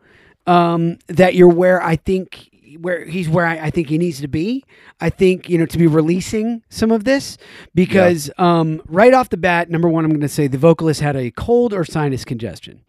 um, 0.48 0.98
that 1.08 1.36
you're 1.36 1.48
where 1.48 1.82
I 1.82 1.96
think 1.96 2.50
where 2.82 3.06
he's 3.06 3.30
where 3.30 3.46
I, 3.46 3.68
I 3.68 3.70
think 3.70 3.90
he 3.90 3.98
needs 4.00 4.20
to 4.22 4.28
be. 4.28 4.64
I 5.00 5.10
think 5.12 5.48
you 5.48 5.58
know 5.60 5.66
to 5.68 5.78
be 5.78 5.88
releasing 5.88 6.64
some 6.70 6.92
of 6.92 7.04
this 7.04 7.38
because 7.76 8.32
um, 8.38 8.82
right 8.88 9.14
off 9.14 9.30
the 9.30 9.38
bat, 9.38 9.70
number 9.70 9.88
one, 9.88 10.04
I'm 10.04 10.12
going 10.12 10.22
to 10.22 10.28
say 10.28 10.48
the 10.48 10.58
vocalist 10.58 11.02
had 11.02 11.16
a 11.16 11.32
cold 11.32 11.72
or 11.72 11.86
sinus 11.86 12.26
congestion. 12.26 12.82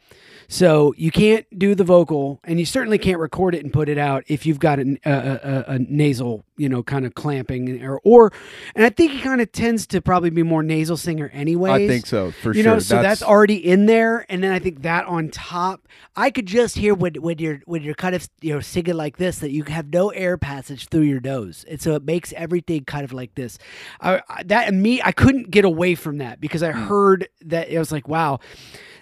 So 0.49 0.95
you 0.97 1.11
can't 1.11 1.47
do 1.59 1.75
the 1.75 1.85
vocal, 1.85 2.41
and 2.45 2.59
you 2.61 2.67
certainly 2.67 2.99
can't 2.99 3.19
record 3.19 3.55
it 3.55 3.65
and 3.65 3.73
put 3.73 3.88
it 3.88 3.99
out 3.99 4.25
if 4.29 4.47
you've 4.47 4.59
got 4.59 4.79
a, 4.79 4.99
a, 5.05 5.12
a, 5.12 5.65
a 5.75 5.79
nasal, 5.79 6.45
you 6.57 6.69
know, 6.69 6.83
kind 6.83 7.05
of 7.05 7.15
clamping 7.15 7.83
or, 7.83 8.00
or 8.05 8.33
and 8.75 8.85
I 8.85 8.91
think 8.91 9.12
he 9.12 9.21
kind 9.21 9.41
of 9.41 9.50
tends 9.50 9.87
to 9.88 10.00
probably 10.00 10.31
be 10.31 10.43
more 10.43 10.62
nasal 10.62 10.97
singer 10.97 11.31
anyways. 11.33 11.73
I 11.73 11.87
think 11.87 12.07
so 12.07 12.31
for 12.31 12.55
you 12.55 12.62
sure. 12.62 12.75
know, 12.75 12.79
so 12.79 13.03
that's, 13.03 13.23
already 13.23 13.57
in 13.57 13.87
there, 13.87 14.25
and 14.29 14.43
then 14.43 14.53
I 14.53 14.59
think 14.59 14.83
that 14.83 15.07
on 15.07 15.31
top, 15.31 15.88
I 16.15 16.31
could 16.31 16.47
just 16.47 16.76
hear 16.76 16.95
when 16.95 17.15
when 17.15 17.38
you're 17.38 17.61
when 17.65 17.83
you're 17.83 17.95
kind 17.95 18.15
of 18.15 18.29
you 18.41 18.55
know 18.55 18.61
singing 18.61 18.95
like 18.95 19.17
this 19.17 19.38
that 19.41 19.50
you 19.50 19.65
have 19.65 19.93
no 19.93 20.11
air 20.11 20.38
passage 20.38 20.88
through 20.88 21.03
your 21.03 21.21
nose, 21.21 21.65
and 21.69 21.81
so 21.81 21.95
it 21.95 22.05
makes 22.05 22.33
everything 22.35 22.85
kind 22.85 23.05
of 23.05 23.12
like 23.12 23.35
this. 23.35 23.59
I, 24.00 24.23
I- 24.29 24.43
that 24.45 24.69
and 24.69 24.83
me, 24.83 25.03
I 25.03 25.12
couldn't 25.12 25.50
get 25.50 25.65
away 25.65 25.95
from 25.95 26.19
that 26.19 26.41
because 26.41 26.62
I 26.62 26.73
hmm. 26.73 26.85
heard 26.85 27.29
that 27.45 27.69
it 27.69 27.79
was 27.79 27.91
like 27.91 28.07
wow. 28.07 28.38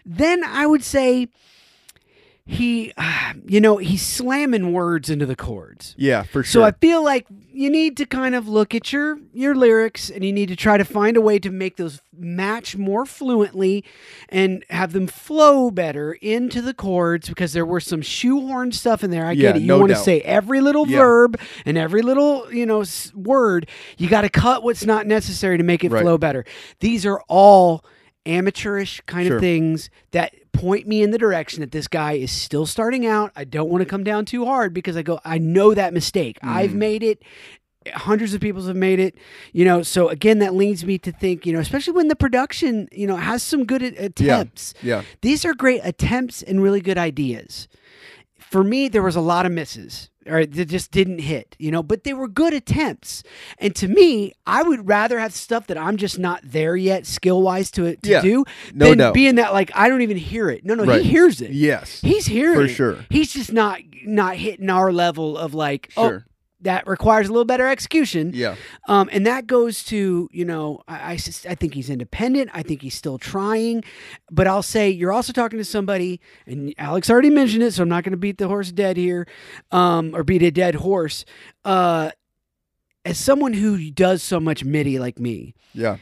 Then 0.07 0.45
I 0.45 0.67
would 0.67 0.83
say 0.85 1.29
he, 2.47 2.93
you 3.47 3.61
know, 3.61 3.79
he's 3.79 4.03
slamming 4.03 4.73
words 4.73 5.09
into 5.11 5.25
the 5.27 5.37
chords. 5.37 5.95
yeah 5.97 6.23
for 6.25 6.43
sure. 6.43 6.63
So. 6.63 6.65
I 6.65 6.73
feel 6.73 7.03
like 7.03 7.27
you 7.53 7.71
need 7.71 7.97
to 7.99 8.05
kind 8.07 8.35
of 8.35 8.49
look 8.49 8.75
at 8.75 8.93
your 8.93 9.17
your 9.33 9.55
lyrics 9.55 10.11
and 10.11 10.25
you 10.25 10.33
need 10.33 10.49
to 10.49 10.57
try 10.57 10.77
to 10.77 10.85
find 10.85 11.17
a 11.17 11.21
way 11.21 11.39
to 11.39 11.51
make 11.51 11.77
those 11.77 12.01
match 12.17 12.77
more 12.77 13.07
fluently 13.07 13.85
and 14.29 14.65
have 14.71 14.93
them 14.93 15.07
flow 15.07 15.71
better 15.71 16.13
into 16.15 16.61
the 16.61 16.75
chords 16.75 17.29
because 17.29 17.53
there 17.53 17.65
were 17.65 17.81
some 17.81 18.03
shoehorn 18.03 18.73
stuff 18.73 19.03
in 19.05 19.11
there. 19.11 19.25
I 19.27 19.33
Yeah, 19.33 19.53
get 19.53 19.57
it. 19.57 19.61
You 19.63 19.69
no 19.69 19.79
want 19.79 19.91
to 19.91 19.97
say 19.97 20.21
every 20.23 20.61
little 20.61 20.87
Yeah. 20.87 20.99
verb 20.99 21.41
and 21.65 21.79
every 21.79 22.03
little, 22.03 22.53
you 22.53 22.67
know, 22.67 22.85
word. 23.15 23.69
You 23.97 24.09
got 24.09 24.23
to 24.23 24.29
cut 24.29 24.63
what's 24.65 24.85
not 24.85 25.07
necessary 25.07 25.57
to 25.57 25.65
make 25.65 25.83
it 25.85 25.93
Right. 25.93 26.03
flow 26.03 26.19
better. 26.19 26.45
These 26.81 27.07
are 27.07 27.21
all 27.29 27.85
amateurish 28.27 29.01
kind 29.07 29.27
Sure. 29.27 29.37
of 29.37 29.41
things 29.43 29.91
that 30.13 30.35
point 30.53 30.87
me 30.87 31.03
in 31.03 31.11
the 31.11 31.19
direction 31.19 31.61
that 31.61 31.73
this 31.73 31.89
guy 31.89 32.13
is 32.13 32.31
still 32.31 32.65
starting 32.67 33.05
out. 33.07 33.33
I 33.37 33.45
don't 33.45 33.69
want 33.69 33.83
to 33.83 33.87
come 33.87 34.05
down 34.05 34.25
too 34.25 34.45
hard 34.45 34.73
because 34.73 34.97
I 34.97 35.03
go, 35.03 35.21
I 35.25 35.39
know 35.39 35.75
that 35.75 35.93
mistake. 35.93 36.39
I've 36.43 36.71
Mm-hmm. 36.71 36.79
made 36.79 37.03
it. 37.03 37.23
Hundreds 37.93 38.33
of 38.33 38.41
people 38.41 38.63
have 38.63 38.77
made 38.77 38.99
it, 38.99 39.15
you 39.53 39.63
know. 39.63 39.83
So 39.83 40.09
again, 40.09 40.39
that 40.39 40.55
leads 40.55 40.87
me 40.87 40.97
to 41.01 41.13
think, 41.13 41.45
you 41.45 41.53
know, 41.53 41.59
especially 41.59 41.93
when 41.93 42.09
the 42.09 42.17
production, 42.17 42.89
you 42.93 43.07
know, 43.07 43.17
has 43.17 43.43
some 43.43 43.67
good 43.67 43.83
attempts. 43.83 44.73
yeah. 44.83 45.03
These 45.21 45.45
are 45.45 45.53
great 45.53 45.83
attempts 45.85 46.43
and 46.43 46.63
really 46.63 46.81
good 46.81 46.97
ideas. 46.97 47.69
For 48.39 48.65
me, 48.65 48.89
there 48.89 49.03
was 49.03 49.17
a 49.17 49.21
lot 49.21 49.45
of 49.45 49.53
misses, 49.53 50.09
or 50.27 50.47
that 50.47 50.65
just 50.67 50.91
didn't 50.91 51.19
hit, 51.21 51.57
you 51.59 51.71
know, 51.71 51.83
but 51.83 52.05
they 52.05 52.13
were 52.15 52.29
good 52.29 52.53
attempts. 52.55 53.23
And 53.59 53.75
to 53.77 53.89
me, 53.89 54.33
I 54.47 54.63
would 54.63 54.89
rather 54.89 55.19
have 55.19 55.33
stuff 55.35 55.67
that 55.69 55.79
I'm 55.79 55.97
just 55.97 56.19
not 56.19 56.41
there 56.45 56.77
yet, 56.77 57.07
skill 57.07 57.43
wise, 57.43 57.71
to 57.73 57.97
to 57.97 58.11
Yeah, 58.11 58.21
do, 58.23 58.45
no 58.75 58.89
than 58.91 58.99
doubt. 58.99 59.15
being 59.15 59.35
that 59.37 59.53
like 59.53 59.71
I 59.75 59.89
don't 59.89 60.03
even 60.03 60.17
hear 60.17 60.51
it. 60.51 60.65
No, 60.65 60.75
no, 60.75 60.85
Right. 60.85 61.03
he 61.03 61.09
hears 61.11 61.41
it. 61.41 61.51
Yes. 61.53 62.01
He's 62.01 62.27
hearing 62.27 62.57
For 62.57 62.65
it. 62.65 62.69
sure. 62.75 62.99
He's 63.11 63.33
just 63.33 63.53
not 63.53 63.81
not 64.07 64.37
hitting 64.37 64.69
our 64.71 64.93
level 64.93 65.37
of 65.39 65.55
like, 65.55 65.91
oh, 65.97 66.09
Sure. 66.09 66.25
oh, 66.27 66.31
that 66.61 66.87
requires 66.87 67.29
a 67.29 67.33
little 67.33 67.45
better 67.45 67.67
execution. 67.69 68.31
Yeah. 68.35 68.57
Um, 68.89 69.09
and 69.13 69.27
that 69.27 69.47
goes 69.47 69.83
to, 69.85 70.29
you 70.33 70.45
know, 70.45 70.83
I, 70.89 70.95
I, 70.95 71.13
I 71.13 71.55
think 71.55 71.75
he's 71.75 71.91
independent. 71.91 72.51
I 72.55 72.63
think 72.63 72.81
he's 72.81 72.95
still 72.95 73.19
trying. 73.19 73.85
But 74.31 74.47
I'll 74.47 74.63
say 74.63 74.89
you're 74.89 75.13
also 75.13 75.33
talking 75.33 75.59
to 75.59 75.65
somebody, 75.65 76.21
and 76.47 76.73
Alex 76.79 77.11
already 77.11 77.31
mentioned 77.31 77.63
it, 77.65 77.73
so 77.73 77.83
I'm 77.83 77.89
not 77.89 78.03
going 78.05 78.13
to 78.13 78.17
beat 78.17 78.39
the 78.39 78.49
horse 78.49 78.73
dead 78.73 78.97
here 78.97 79.27
um, 79.73 80.15
or 80.15 80.23
beat 80.25 80.43
a 80.43 80.51
dead 80.51 80.77
horse. 80.77 81.25
Uh, 81.65 82.11
as 83.05 83.19
someone 83.19 83.53
who 83.53 83.91
does 83.91 84.23
so 84.23 84.41
much 84.41 84.65
MIDI 84.65 84.99
like 84.99 85.19
me, 85.19 85.55
Yeah. 85.75 85.99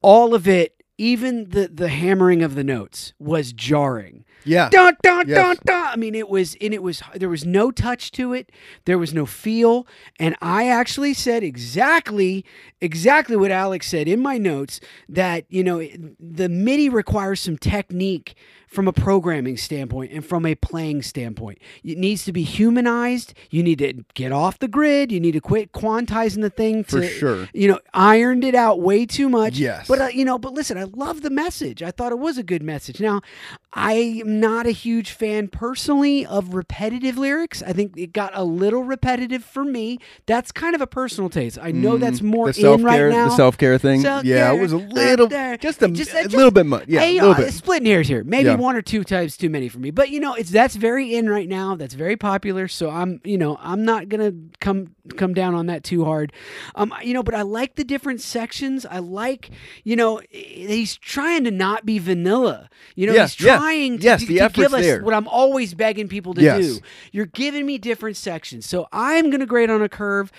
all 0.00 0.34
of 0.34 0.46
it, 0.46 0.74
even 0.96 1.48
the, 1.50 1.66
the 1.68 1.88
hammering 1.88 2.42
of 2.42 2.54
the 2.54 2.62
notes, 2.64 3.12
was 3.18 3.52
jarring 3.52 4.24
Yeah. 4.48 4.68
dun 4.70 4.96
dun 5.02 5.28
Yes. 5.28 5.36
dun 5.36 5.56
dun. 5.64 5.88
I 5.92 5.96
mean, 5.96 6.14
it 6.14 6.28
was 6.28 6.56
and 6.60 6.72
it 6.74 6.82
was 6.82 7.02
there 7.14 7.28
was 7.28 7.44
no 7.44 7.70
touch 7.70 8.10
to 8.12 8.32
it. 8.32 8.50
There 8.84 8.98
was 8.98 9.12
no 9.14 9.26
feel, 9.26 9.86
and 10.18 10.34
I 10.42 10.68
actually 10.68 11.14
said 11.14 11.42
exactly 11.42 12.44
exactly 12.80 13.36
what 13.36 13.50
Alex 13.50 13.88
said 13.88 14.08
in 14.08 14.20
my 14.20 14.38
notes 14.38 14.80
that 15.08 15.44
you 15.48 15.62
know 15.64 15.82
the 16.18 16.48
MIDI 16.48 16.88
requires 16.88 17.40
some 17.40 17.56
technique 17.58 18.34
from 18.68 18.86
a 18.86 18.92
programming 18.92 19.56
standpoint 19.56 20.12
and 20.12 20.22
from 20.24 20.44
a 20.44 20.54
playing 20.54 21.00
standpoint. 21.00 21.58
It 21.82 21.96
needs 21.96 22.26
to 22.26 22.32
be 22.32 22.42
humanized. 22.42 23.32
You 23.50 23.62
need 23.62 23.78
to 23.78 24.04
get 24.12 24.30
off 24.30 24.58
the 24.58 24.68
grid. 24.68 25.10
You 25.10 25.20
need 25.20 25.32
to 25.32 25.40
quit 25.40 25.72
quantizing 25.72 26.42
the 26.42 26.50
thing. 26.50 26.84
For 26.84 27.02
sure. 27.02 27.48
You 27.54 27.68
know, 27.68 27.80
ironed 27.94 28.44
it 28.44 28.54
out 28.54 28.82
way 28.82 29.06
too 29.06 29.30
much. 29.30 29.56
Yes. 29.56 29.88
But 29.88 30.00
uh, 30.02 30.08
you 30.08 30.22
know, 30.24 30.38
but 30.38 30.52
listen, 30.52 30.76
I 30.76 30.84
love 30.84 31.22
the 31.22 31.30
message. 31.30 31.82
I 31.82 31.90
thought 31.90 32.12
it 32.12 32.18
was 32.18 32.36
a 32.36 32.42
good 32.42 32.62
message. 32.62 33.00
Now, 33.00 33.22
I 33.72 33.92
am 33.94 34.37
not 34.40 34.66
a 34.66 34.70
huge 34.70 35.10
fan 35.12 35.48
personally 35.48 36.24
of 36.26 36.54
repetitive 36.54 37.18
lyrics. 37.18 37.62
I 37.62 37.72
think 37.72 37.96
it 37.96 38.12
got 38.12 38.30
a 38.34 38.44
little 38.44 38.82
repetitive 38.82 39.44
for 39.44 39.64
me. 39.64 39.98
That's 40.26 40.52
kind 40.52 40.74
of 40.74 40.80
a 40.80 40.86
personal 40.86 41.30
taste. 41.30 41.58
I 41.60 41.70
know 41.72 41.96
that's 41.98 42.22
more 42.22 42.48
Mm, 42.48 42.54
the 42.62 42.72
in 42.72 42.82
right 42.82 43.10
now. 43.10 43.28
the 43.28 43.36
self 43.36 43.58
care 43.58 43.78
thing. 43.78 44.00
Self-care, 44.00 44.36
yeah, 44.36 44.52
it 44.52 44.60
was 44.60 44.72
a 44.72 44.76
uh, 44.76 44.80
little, 44.80 45.26
just 45.58 45.82
a, 45.82 45.88
Just- 45.88 46.12
a 46.14 46.22
just- 46.24 46.34
little 46.34 46.50
bit 46.50 46.66
much. 46.66 46.84
Yeah, 46.88 47.02
a 47.02 47.12
little 47.14 47.30
uh, 47.32 47.36
bit. 47.36 47.52
splitting 47.52 47.86
hairs 47.86 48.08
here. 48.08 48.24
Maybe 48.24 48.46
Yeah. 48.48 48.54
one 48.56 48.76
or 48.76 48.82
two 48.82 49.04
times 49.04 49.36
too 49.36 49.50
many 49.50 49.68
for 49.68 49.78
me. 49.78 49.90
But 49.90 50.10
you 50.10 50.20
know, 50.20 50.34
it's 50.34 50.50
that's 50.50 50.76
very 50.76 51.14
in 51.14 51.28
right 51.28 51.48
now. 51.48 51.74
That's 51.76 51.94
very 51.94 52.16
popular. 52.16 52.68
So 52.68 52.90
I'm, 52.90 53.20
you 53.24 53.38
know, 53.38 53.58
I'm 53.60 53.84
not 53.84 54.08
gonna 54.08 54.32
come 54.60 54.94
come 55.16 55.32
down 55.34 55.54
on 55.54 55.66
that 55.66 55.84
too 55.84 56.04
hard. 56.04 56.32
Um, 56.74 56.92
you 57.02 57.14
know, 57.14 57.22
but 57.22 57.34
I 57.34 57.42
like 57.42 57.74
the 57.76 57.84
different 57.84 58.20
sections. 58.20 58.84
I 58.84 58.98
like, 58.98 59.50
you 59.84 59.96
know, 59.96 60.20
he's 60.30 60.96
trying 60.96 61.44
to 61.44 61.50
not 61.50 61.86
be 61.86 61.98
vanilla. 61.98 62.68
You 62.94 63.06
know, 63.06 63.14
Yeah, 63.14 63.22
he's 63.22 63.40
yeah. 63.40 63.56
trying 63.56 63.98
to, 63.98 64.04
Yes, 64.04 64.27
to 64.28 64.48
give 64.50 64.74
us 64.74 64.82
there. 64.82 65.02
what 65.02 65.14
I'm 65.14 65.26
always 65.28 65.74
begging 65.74 66.08
people 66.08 66.34
to 66.34 66.42
Yes. 66.42 66.64
do. 66.64 66.78
You're 67.12 67.26
giving 67.26 67.66
me 67.66 67.78
different 67.78 68.16
sections. 68.16 68.66
So 68.66 68.86
I'm 68.92 69.26
going 69.30 69.40
to 69.40 69.46
grade 69.46 69.70
on 69.70 69.82
a 69.82 69.88
curve. 69.88 70.30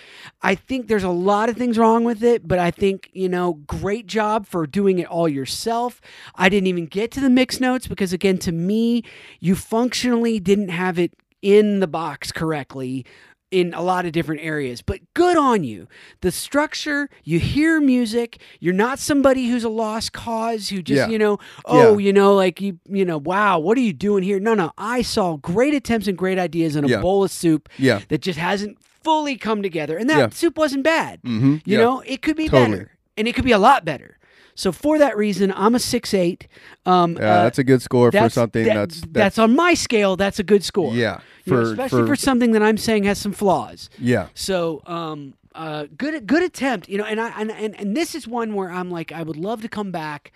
I 0.42 0.56
think 0.56 0.88
there's 0.88 1.04
a 1.04 1.10
lot 1.10 1.50
of 1.50 1.58
things 1.58 1.78
wrong 1.78 2.04
with 2.04 2.24
it, 2.24 2.48
but 2.48 2.60
I 2.60 2.72
think, 2.72 3.10
you 3.14 3.30
know, 3.30 3.54
great 3.68 4.08
job 4.08 4.46
for 4.48 4.66
doing 4.68 5.00
it 5.00 5.08
all 5.08 5.28
yourself. 5.28 6.00
I 6.36 6.50
didn't 6.50 6.68
even 6.68 6.86
get 6.86 7.12
to 7.12 7.20
the 7.20 7.30
mix 7.30 7.60
notes 7.60 7.88
because, 7.88 8.14
again, 8.14 8.38
to 8.40 8.52
me, 8.52 9.04
you 9.40 9.56
functionally 9.56 10.40
didn't 10.40 10.70
have 10.70 11.00
it 11.00 11.14
in 11.42 11.80
the 11.80 11.88
box 11.88 12.32
correctly 12.34 13.06
in 13.52 13.74
a 13.74 13.82
lot 13.82 14.06
of 14.06 14.12
different 14.12 14.42
areas, 14.42 14.82
but 14.82 15.00
good 15.16 15.36
on 15.38 15.64
you. 15.64 15.88
The 16.22 16.32
structure, 16.32 17.10
you 17.24 17.40
hear 17.40 17.82
music, 17.82 18.40
you're 18.60 18.74
not 18.76 19.00
somebody 19.00 19.48
who's 19.48 19.64
a 19.64 19.70
lost 19.70 20.14
cause 20.14 20.70
who 20.70 20.82
just, 20.84 20.98
Yeah. 20.98 21.08
you 21.10 21.18
know, 21.18 21.40
oh, 21.66 21.98
Yeah. 21.98 22.06
you 22.08 22.14
know, 22.14 22.36
like 22.36 22.62
you, 22.62 22.78
you 22.88 23.04
know, 23.06 23.18
wow, 23.18 23.58
what 23.58 23.78
are 23.78 23.82
you 23.82 23.94
doing 23.94 24.24
here? 24.24 24.40
No, 24.40 24.54
no, 24.54 24.72
I 24.78 25.02
saw 25.02 25.38
great 25.38 25.74
attempts 25.74 26.08
and 26.08 26.18
great 26.18 26.38
ideas 26.38 26.76
in 26.76 26.84
a 26.86 26.88
Yeah. 26.88 27.02
bowl 27.02 27.24
of 27.24 27.32
soup 27.32 27.70
Yeah. 27.78 28.02
that 28.10 28.22
just 28.22 28.38
hasn't 28.38 28.78
fully 29.04 29.36
come 29.36 29.64
together. 29.64 29.98
And 29.98 30.10
that 30.10 30.34
soup 30.34 30.58
wasn't 30.58 30.84
bad. 30.84 31.20
Mm-hmm. 31.24 31.58
You 31.66 31.78
know, 31.78 32.02
it 32.06 32.22
could 32.22 32.36
be 32.36 32.50
Totally. 32.50 32.70
better 32.72 32.92
and 33.18 33.28
it 33.28 33.34
could 33.34 33.46
be 33.46 33.52
a 33.52 33.58
lot 33.58 33.84
better. 33.84 34.18
So 34.60 34.74
for 34.74 34.98
that 35.00 35.16
reason, 35.16 35.54
I'm 35.56 35.74
a 35.74 35.80
six 35.80 36.14
eight. 36.14 36.46
Um, 36.86 37.14
Yeah, 37.14 37.40
uh, 37.40 37.44
that's 37.44 37.60
a 37.60 37.64
good 37.64 37.82
score 37.82 38.12
for 38.12 38.30
something 38.30 38.66
that- 38.66 38.76
that's, 38.76 39.02
that's 39.10 39.40
on 39.40 39.56
my 39.56 39.74
scale. 39.74 40.18
That's 40.18 40.38
a 40.38 40.44
good 40.44 40.66
score. 40.66 40.94
yeah 40.94 41.22
You 41.46 41.54
know, 41.54 41.62
especially 41.62 42.02
for, 42.02 42.08
for, 42.08 42.16
something 42.18 42.52
that 42.52 42.62
I'm 42.62 42.78
saying 42.78 43.06
has 43.06 43.18
some 43.20 43.32
flaws. 43.32 43.90
yeah 43.98 44.28
So, 44.34 44.82
um, 44.86 45.34
uh, 45.56 45.88
good, 45.98 46.28
good 46.28 46.44
attempt. 46.44 46.90
You 46.90 46.98
know, 46.98 47.06
and 47.06 47.22
I 47.22 47.30
and, 47.40 47.52
and 47.52 47.80
and 47.80 47.96
this 47.96 48.16
is 48.16 48.28
one 48.28 48.54
where 48.54 48.70
I'm 48.70 48.92
like, 48.92 49.12
I 49.14 49.24
would 49.24 49.38
love 49.38 49.62
to 49.62 49.68
come 49.70 49.92
back, 49.92 50.32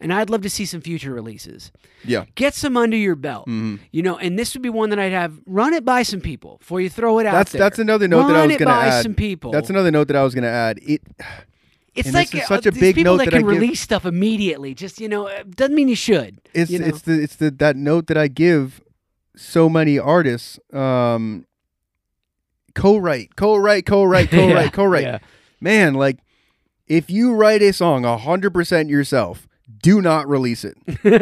and 0.00 0.12
I'd 0.12 0.30
love 0.30 0.42
to 0.42 0.50
see 0.50 0.64
some 0.64 0.80
future 0.80 1.12
releases. 1.12 1.70
yeah 2.04 2.24
Get 2.34 2.54
some 2.54 2.76
under 2.76 2.96
your 2.96 3.14
belt. 3.16 3.46
Mm-hmm. 3.46 3.76
You 3.92 4.02
know, 4.02 4.16
and 4.18 4.38
this 4.38 4.54
would 4.54 4.62
be 4.62 4.68
one 4.70 4.90
that 4.90 4.98
I'd 4.98 5.12
have 5.12 5.34
run 5.46 5.74
it 5.74 5.84
by 5.84 6.02
some 6.02 6.20
people 6.20 6.56
before 6.58 6.80
you 6.80 6.88
throw 6.90 7.18
it 7.20 7.26
out 7.26 7.34
that's 7.34 7.52
there. 7.52 7.60
that's 7.60 7.78
another 7.78 8.08
note 8.08 8.28
that 8.28 8.36
I 8.36 8.46
was 8.46 8.56
going 8.56 8.58
to 8.58 8.64
by 8.64 8.86
add. 8.88 9.02
some 9.02 9.14
people. 9.14 9.52
That's 9.52 9.70
another 9.70 9.90
note 9.90 10.08
that 10.08 10.16
I 10.16 10.24
was 10.24 10.34
going 10.34 10.44
to 10.44 10.50
add. 10.50 10.80
It 10.82 11.02
It's 11.98 12.08
and 12.08 12.14
like 12.14 12.30
this 12.30 12.42
is 12.42 12.48
such 12.48 12.66
a 12.66 12.72
big 12.72 12.94
people 12.94 13.12
note 13.16 13.18
that 13.18 13.30
that 13.30 13.34
I 13.34 13.38
can 13.40 13.48
give- 13.48 13.60
release 13.60 13.80
stuff 13.80 14.04
immediately. 14.06 14.74
Just 14.74 15.00
you 15.00 15.08
know, 15.08 15.26
it 15.26 15.56
doesn't 15.56 15.74
mean 15.74 15.88
you 15.88 15.96
should. 15.96 16.40
it's 16.54 16.70
you 16.70 16.78
know? 16.78 16.86
it's 16.86 17.02
the 17.02 17.20
it's 17.22 17.36
the 17.36 17.50
that 17.52 17.76
note 17.76 18.06
that 18.06 18.16
I 18.16 18.28
give 18.28 18.80
so 19.36 19.68
many 19.68 19.98
artists 19.98 20.58
um 20.72 21.46
co-write 22.74 23.36
co-write 23.36 23.86
co-write 23.86 24.30
co-write 24.30 24.64
Yeah, 24.64 24.68
co-write 24.70 25.02
yeah. 25.04 25.18
man 25.60 25.94
like 25.94 26.18
if 26.86 27.10
you 27.10 27.34
write 27.34 27.60
a 27.62 27.72
song 27.72 28.02
100% 28.04 28.88
yourself 28.88 29.46
do 29.82 30.00
not 30.02 30.28
release 30.28 30.64
it 30.64 30.76
You're 31.04 31.18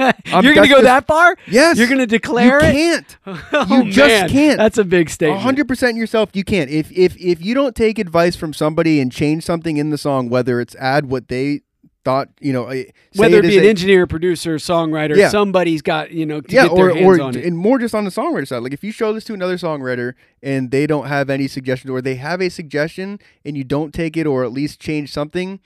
gonna 0.55 0.55
go 0.55 0.65
just- 0.67 0.83
that 0.85 1.07
far? 1.07 1.37
yes 1.47 1.79
You're 1.79 1.89
gonna 1.89 2.07
declare 2.07 2.61
you 2.73 2.95
it? 2.95 3.17
can't 3.25 3.41
oh, 3.53 3.83
You 3.85 3.91
just 3.91 4.09
man. 4.09 4.29
can't. 4.29 4.59
That's 4.59 4.79
a 4.79 4.85
big 4.85 5.11
statement. 5.11 5.43
hundred 5.43 5.69
percent 5.69 5.97
yourself. 5.97 6.31
You 6.33 6.45
can't. 6.45 6.71
If 6.71 6.91
if 6.93 7.17
if 7.17 7.45
you 7.45 7.55
don't 7.55 7.75
take 7.75 7.99
advice 7.99 8.37
from 8.37 8.53
somebody 8.55 9.01
and 9.01 9.11
change 9.13 9.45
something 9.45 9.77
in 9.77 9.91
the 9.91 9.99
song, 9.99 10.29
whether 10.29 10.61
it's 10.61 10.75
add 10.77 11.07
what 11.07 11.29
they 11.29 11.63
thought, 12.05 12.29
you 12.41 12.53
know, 12.53 12.67
eh, 12.69 12.85
say 12.85 12.93
Whether 13.17 13.39
it 13.39 13.47
as 13.47 13.51
be 13.51 13.59
an 13.59 13.65
a- 13.65 13.69
engineer, 13.69 14.07
producer, 14.07 14.57
songwriter, 14.57 15.17
Yeah. 15.17 15.29
somebody's 15.29 15.83
got 15.83 16.13
you 16.13 16.25
know 16.25 16.41
to 16.41 16.55
yeah, 16.55 16.69
get 16.69 16.77
their 16.77 16.91
or 16.91 16.95
hands 16.95 17.19
or 17.19 17.23
on 17.23 17.37
it. 17.37 17.45
and 17.45 17.59
more 17.59 17.79
just 17.81 17.95
on 17.97 18.05
the 18.05 18.11
songwriter 18.11 18.47
side. 18.47 18.63
Like 18.63 18.73
if 18.73 18.85
you 18.85 18.93
show 18.93 19.13
this 19.13 19.25
to 19.25 19.35
another 19.35 19.57
songwriter 19.57 20.15
and 20.43 20.71
they 20.71 20.87
don't 20.87 21.09
have 21.09 21.29
any 21.31 21.49
suggestions, 21.49 21.91
or 21.91 22.01
they 22.01 22.15
have 22.15 22.41
a 22.41 22.49
suggestion 22.49 23.19
and 23.45 23.57
you 23.57 23.65
don't 23.65 23.93
take 23.93 24.17
it, 24.17 24.27
or 24.27 24.45
at 24.45 24.53
least 24.53 24.79
change 24.81 25.13
something. 25.13 25.59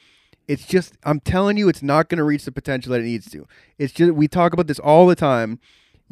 It's 0.52 0.66
just 0.66 0.94
I'm 1.04 1.20
telling 1.20 1.56
you, 1.56 1.68
it's 1.68 1.82
not 1.82 2.08
going 2.08 2.18
to 2.18 2.24
reach 2.24 2.44
the 2.44 2.52
potential 2.52 2.92
that 2.92 3.00
it 3.00 3.04
needs 3.04 3.30
to. 3.30 3.46
It's 3.78 3.92
just 3.92 4.12
we 4.12 4.26
talk 4.28 4.52
about 4.52 4.66
this 4.66 4.78
all 4.80 5.06
the 5.06 5.14
time. 5.16 5.58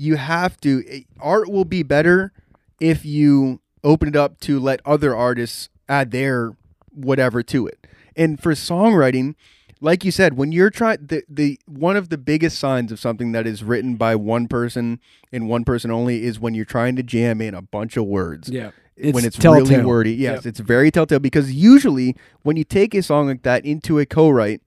you 0.00 0.14
have 0.16 0.56
to 0.60 0.84
it- 0.86 1.06
art 1.18 1.48
will 1.50 1.64
be 1.64 1.82
better 1.82 2.32
if 2.80 3.04
you 3.04 3.60
open 3.82 4.08
it 4.08 4.16
up 4.16 4.38
to 4.40 4.60
let 4.60 4.80
other 4.84 5.14
artists 5.14 5.68
add 5.88 6.10
their 6.12 6.52
whatever 6.94 7.42
to 7.42 7.66
it. 7.66 7.78
And 8.16 8.40
for 8.40 8.52
songwriting, 8.52 9.34
like 9.80 10.04
you 10.04 10.10
said, 10.12 10.36
when 10.36 10.52
you're 10.52 10.70
trying 10.70 10.98
the 11.06 11.22
the 11.28 11.58
one 11.66 11.96
of 11.96 12.08
the 12.08 12.18
biggest 12.18 12.58
signs 12.60 12.92
of 12.92 12.98
something 13.00 13.32
that 13.32 13.46
is 13.46 13.62
written 13.64 13.96
by 13.96 14.14
one 14.14 14.46
person 14.48 15.00
and 15.32 15.48
one 15.48 15.64
person 15.64 15.90
only 15.90 16.22
is 16.24 16.38
when 16.38 16.54
you're 16.54 16.64
trying 16.64 16.94
to 16.96 17.02
jam 17.02 17.40
in 17.40 17.54
a 17.54 17.62
bunch 17.62 17.96
of 17.96 18.04
words 18.06 18.48
Yeah. 18.48 18.70
When 19.00 19.24
It's 19.24 19.36
it's 19.36 19.44
really 19.44 19.82
wordy. 19.84 20.12
Yes, 20.14 20.38
Yep. 20.44 20.46
it's 20.46 20.60
very 20.60 20.90
telltale 20.90 21.18
because 21.20 21.52
usually 21.52 22.16
when 22.42 22.56
you 22.56 22.64
take 22.64 22.94
a 22.94 23.02
song 23.02 23.26
like 23.28 23.42
that 23.42 23.64
into 23.64 23.98
a 23.98 24.06
co-write 24.06 24.60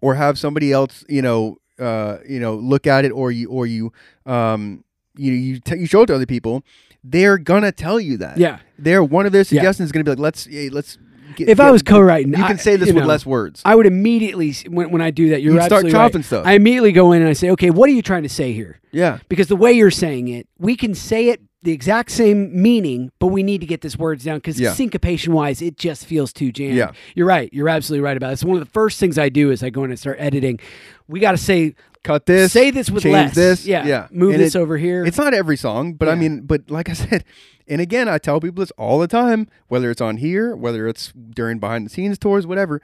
or 0.00 0.14
have 0.14 0.38
somebody 0.38 0.72
else, 0.72 1.04
you 1.08 1.22
know, 1.22 1.56
uh, 1.78 2.18
you 2.28 2.40
know, 2.40 2.54
look 2.56 2.86
at 2.86 3.04
it 3.04 3.10
or 3.10 3.30
you 3.30 3.48
or 3.48 3.66
you 3.66 3.92
um 4.26 4.84
you 5.16 5.32
you 5.32 5.60
t- 5.60 5.76
you 5.78 5.86
show 5.86 6.02
it 6.02 6.06
to 6.06 6.14
other 6.14 6.26
people, 6.26 6.62
they're 7.04 7.38
gonna 7.38 7.72
tell 7.72 7.98
you 8.00 8.16
that. 8.18 8.38
Yeah. 8.38 8.58
They're 8.78 9.02
one 9.04 9.26
of 9.26 9.32
their 9.32 9.40
Yeah. 9.40 9.44
suggestions 9.44 9.86
is 9.88 9.92
gonna 9.92 10.04
be 10.04 10.10
like, 10.12 10.18
let's 10.18 10.44
hey, 10.46 10.68
let's. 10.70 10.98
Get, 11.36 11.50
If 11.50 11.60
I 11.60 11.70
was 11.70 11.82
co-writing, 11.82 12.32
you 12.34 12.42
I- 12.42 12.48
can 12.48 12.58
say 12.58 12.76
this 12.76 12.88
you 12.88 12.94
with 12.94 13.02
know, 13.04 13.08
less 13.08 13.26
words. 13.26 13.60
I 13.64 13.74
would 13.76 13.84
immediately 13.86 14.52
when, 14.66 14.90
when 14.90 15.02
I 15.02 15.10
do 15.10 15.28
that. 15.28 15.42
You're 15.42 15.54
You'd 15.54 15.62
start 15.64 15.86
chopping 15.88 16.20
right. 16.20 16.24
stuff. 16.24 16.46
I 16.46 16.54
immediately 16.54 16.90
go 16.90 17.12
in 17.12 17.20
and 17.20 17.28
I 17.28 17.34
say, 17.34 17.50
okay, 17.50 17.68
what 17.70 17.88
are 17.88 17.92
you 17.92 18.00
trying 18.02 18.22
to 18.22 18.28
say 18.30 18.52
here? 18.52 18.80
yeah, 18.92 19.18
Because 19.28 19.46
the 19.48 19.54
way 19.54 19.72
you're 19.72 19.90
saying 19.90 20.28
it, 20.28 20.48
we 20.58 20.74
can 20.74 20.94
say 20.94 21.28
it 21.28 21.42
the 21.62 21.72
exact 21.72 22.10
same 22.12 22.62
meaning, 22.62 23.10
but 23.18 23.28
we 23.28 23.42
need 23.42 23.60
to 23.60 23.66
get 23.66 23.80
this 23.80 23.96
words 23.98 24.24
down 24.24 24.36
because 24.38 24.60
Yeah. 24.60 24.72
syncopation 24.74 25.32
wise, 25.32 25.60
it 25.60 25.76
just 25.76 26.06
feels 26.06 26.32
too 26.32 26.52
jammed. 26.52 26.76
Yeah. 26.76 26.92
You're 27.16 27.26
right. 27.26 27.52
You're 27.52 27.68
absolutely 27.68 28.04
right 28.04 28.16
about 28.16 28.30
it. 28.30 28.34
It's 28.34 28.44
one 28.44 28.56
of 28.56 28.64
the 28.64 28.70
first 28.70 29.00
things 29.00 29.18
I 29.18 29.28
do 29.28 29.50
is 29.50 29.62
I 29.62 29.70
go 29.70 29.82
in 29.84 29.90
and 29.90 29.98
start 29.98 30.16
editing. 30.20 30.60
We 31.08 31.18
got 31.18 31.32
to 31.32 31.36
say, 31.36 31.74
cut 32.04 32.26
this. 32.26 32.52
say 32.52 32.70
this 32.70 32.90
with 32.90 33.02
change 33.02 33.12
less. 33.12 33.34
This. 33.34 33.66
Yeah. 33.66 33.84
yeah. 33.86 34.06
Move 34.12 34.34
And 34.34 34.40
this 34.40 34.54
it- 34.54 34.58
over 34.58 34.76
here. 34.78 35.04
It's 35.04 35.18
not 35.18 35.34
every 35.34 35.56
song, 35.56 35.94
but 35.94 36.08
I 36.08 36.14
mean, 36.14 36.42
but 36.42 36.70
like 36.70 36.88
I 36.88 36.92
said, 36.92 37.24
and 37.66 37.80
again, 37.80 38.08
I 38.08 38.18
tell 38.18 38.40
people 38.40 38.62
this 38.62 38.70
all 38.78 38.98
the 39.00 39.08
time, 39.08 39.48
whether 39.66 39.90
it's 39.90 40.00
on 40.00 40.18
here, 40.18 40.54
whether 40.54 40.86
it's 40.86 41.12
during 41.30 41.58
behind 41.58 41.86
the 41.86 41.90
scenes 41.90 42.18
tours, 42.18 42.46
whatever. 42.46 42.80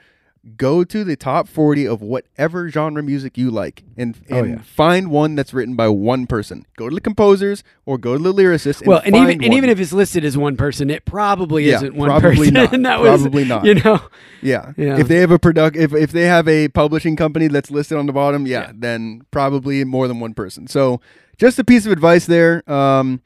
Go 0.59 0.85
to 0.85 1.05
the 1.05 1.17
top 1.17 1.49
40 1.49 1.87
of 1.89 2.03
whatever 2.03 2.69
genre 2.69 3.03
music 3.03 3.39
you 3.39 3.51
like 3.51 3.83
and, 3.97 4.15
Oh, 4.31 4.37
and 4.41 4.51
yeah. 4.51 4.59
find 4.63 5.11
one 5.11 5.35
that's 5.37 5.55
written 5.55 5.75
by 5.75 5.89
one 5.89 6.27
person. 6.27 6.67
Go 6.77 6.91
to 6.91 6.95
the 6.95 7.01
composers 7.01 7.65
or 7.87 7.97
go 7.97 8.17
to 8.19 8.23
the 8.23 8.33
lyricists. 8.33 8.81
And 8.81 8.89
well, 8.89 9.01
and 9.05 9.17
even 9.17 9.43
and 9.43 9.55
even 9.55 9.71
if 9.71 9.81
it's 9.81 9.95
listed 9.95 10.23
as 10.23 10.37
one 10.37 10.59
person, 10.59 10.91
it 10.91 11.07
probably 11.07 11.65
Yeah, 11.65 11.77
isn't 11.77 11.95
one 11.95 12.11
probably 12.11 12.51
person. 12.51 12.53
not. 12.83 13.01
that 13.01 13.01
was, 13.01 13.23
Probably 13.23 13.45
not. 13.47 13.65
You 13.65 13.77
know, 13.77 14.01
Yeah. 14.43 14.73
Yeah. 14.77 14.99
If 14.99 15.09
they 15.09 15.17
have 15.17 15.31
a 15.31 15.39
product 15.39 15.77
if 15.77 15.95
if 15.95 16.13
they 16.13 16.25
have 16.27 16.47
a 16.47 16.69
publishing 16.69 17.17
company 17.17 17.49
that's 17.49 17.71
listed 17.71 17.97
on 17.97 18.05
the 18.05 18.13
bottom, 18.13 18.47
yeah, 18.47 18.67
Yeah. 18.67 18.73
then 18.75 19.23
probably 19.31 19.83
more 19.85 20.09
than 20.09 20.21
one 20.21 20.35
person. 20.35 20.67
So 20.67 21.01
just 21.39 21.59
a 21.59 21.65
piece 21.65 21.87
of 21.87 21.93
advice 21.93 22.27
there. 22.27 22.63
Um 22.71 23.23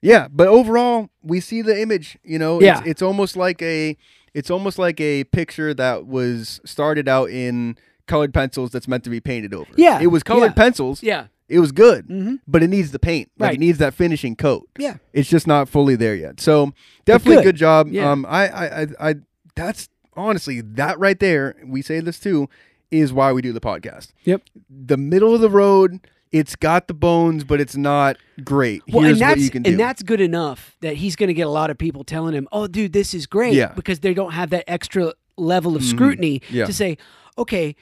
yeah, 0.00 0.28
but 0.30 0.46
overall 0.46 1.10
we 1.22 1.40
see 1.40 1.60
the 1.62 1.80
image, 1.80 2.18
you 2.22 2.38
know, 2.38 2.60
Yeah. 2.60 2.78
it's, 2.78 2.86
it's 2.88 3.02
almost 3.02 3.36
like 3.36 3.60
a 3.62 3.96
it's 4.36 4.50
almost 4.50 4.78
like 4.78 5.00
a 5.00 5.24
picture 5.24 5.72
that 5.74 6.06
was 6.06 6.60
started 6.64 7.08
out 7.08 7.30
in 7.30 7.76
colored 8.06 8.32
pencils 8.34 8.70
that's 8.70 8.86
meant 8.86 9.02
to 9.04 9.10
be 9.10 9.18
painted 9.20 9.52
over. 9.54 9.70
Yeah, 9.76 9.98
It 10.00 10.08
was 10.08 10.22
colored 10.22 10.52
yeah. 10.56 10.62
pencils. 10.64 11.02
yeah, 11.02 11.26
It 11.48 11.58
was 11.60 11.72
good. 11.72 12.06
Mhm. 12.08 12.38
But 12.46 12.62
it 12.62 12.68
needs 12.68 12.90
the 12.92 12.98
paint. 12.98 13.30
Like 13.38 13.48
Right. 13.48 13.54
it 13.56 13.60
needs 13.60 13.78
that 13.78 13.94
finishing 13.94 14.36
coat 14.36 14.68
yeah. 14.78 14.96
it's 15.12 15.28
just 15.28 15.46
not 15.46 15.68
fully 15.68 15.96
there 15.96 16.14
yet. 16.14 16.40
So 16.40 16.72
definitely 17.04 17.36
good. 17.42 17.54
good. 17.54 17.56
job. 17.56 17.88
Yeah. 17.90 18.10
Um, 18.10 18.26
I, 18.28 18.48
I, 18.48 18.82
I, 18.82 18.86
I, 19.10 19.14
that's 19.56 19.88
honestly 20.14 20.60
that 20.60 20.98
right 20.98 21.18
there. 21.18 21.56
We 21.66 21.82
say 21.82 22.00
this 22.00 22.18
too, 22.20 22.48
is 22.90 23.12
why 23.12 23.32
we 23.32 23.42
do 23.42 23.52
the 23.52 23.60
podcast. 23.60 24.12
Yep. 24.24 24.42
The 24.70 24.96
middle 24.96 25.34
of 25.34 25.40
the 25.40 25.50
road. 25.50 26.00
It's 26.32 26.56
got 26.56 26.88
the 26.88 26.94
bones, 26.94 27.44
but 27.44 27.60
it's 27.60 27.76
not 27.76 28.16
great. 28.44 28.82
Well, 28.88 29.04
Here's 29.04 29.12
and 29.12 29.20
that's 29.22 29.36
what 29.36 29.44
you 29.44 29.50
can 29.50 29.62
do. 29.62 29.70
and 29.70 29.80
that's 29.80 30.02
good 30.02 30.20
enough 30.20 30.76
that 30.80 30.96
he's 30.96 31.16
going 31.16 31.28
to 31.28 31.34
get 31.34 31.46
a 31.46 31.50
lot 31.50 31.70
of 31.70 31.78
people 31.78 32.04
telling 32.04 32.34
him, 32.34 32.48
"Oh, 32.52 32.66
dude, 32.66 32.92
this 32.92 33.14
is 33.14 33.26
great," 33.26 33.54
Yeah. 33.54 33.72
because 33.74 34.00
they 34.00 34.12
don't 34.14 34.32
have 34.32 34.50
that 34.50 34.64
extra 34.66 35.12
level 35.36 35.76
of 35.76 35.82
mm-hmm. 35.82 35.90
scrutiny 35.96 36.42
Yeah. 36.50 36.66
to 36.66 36.72
say, 36.72 36.98
"Okay." 37.38 37.76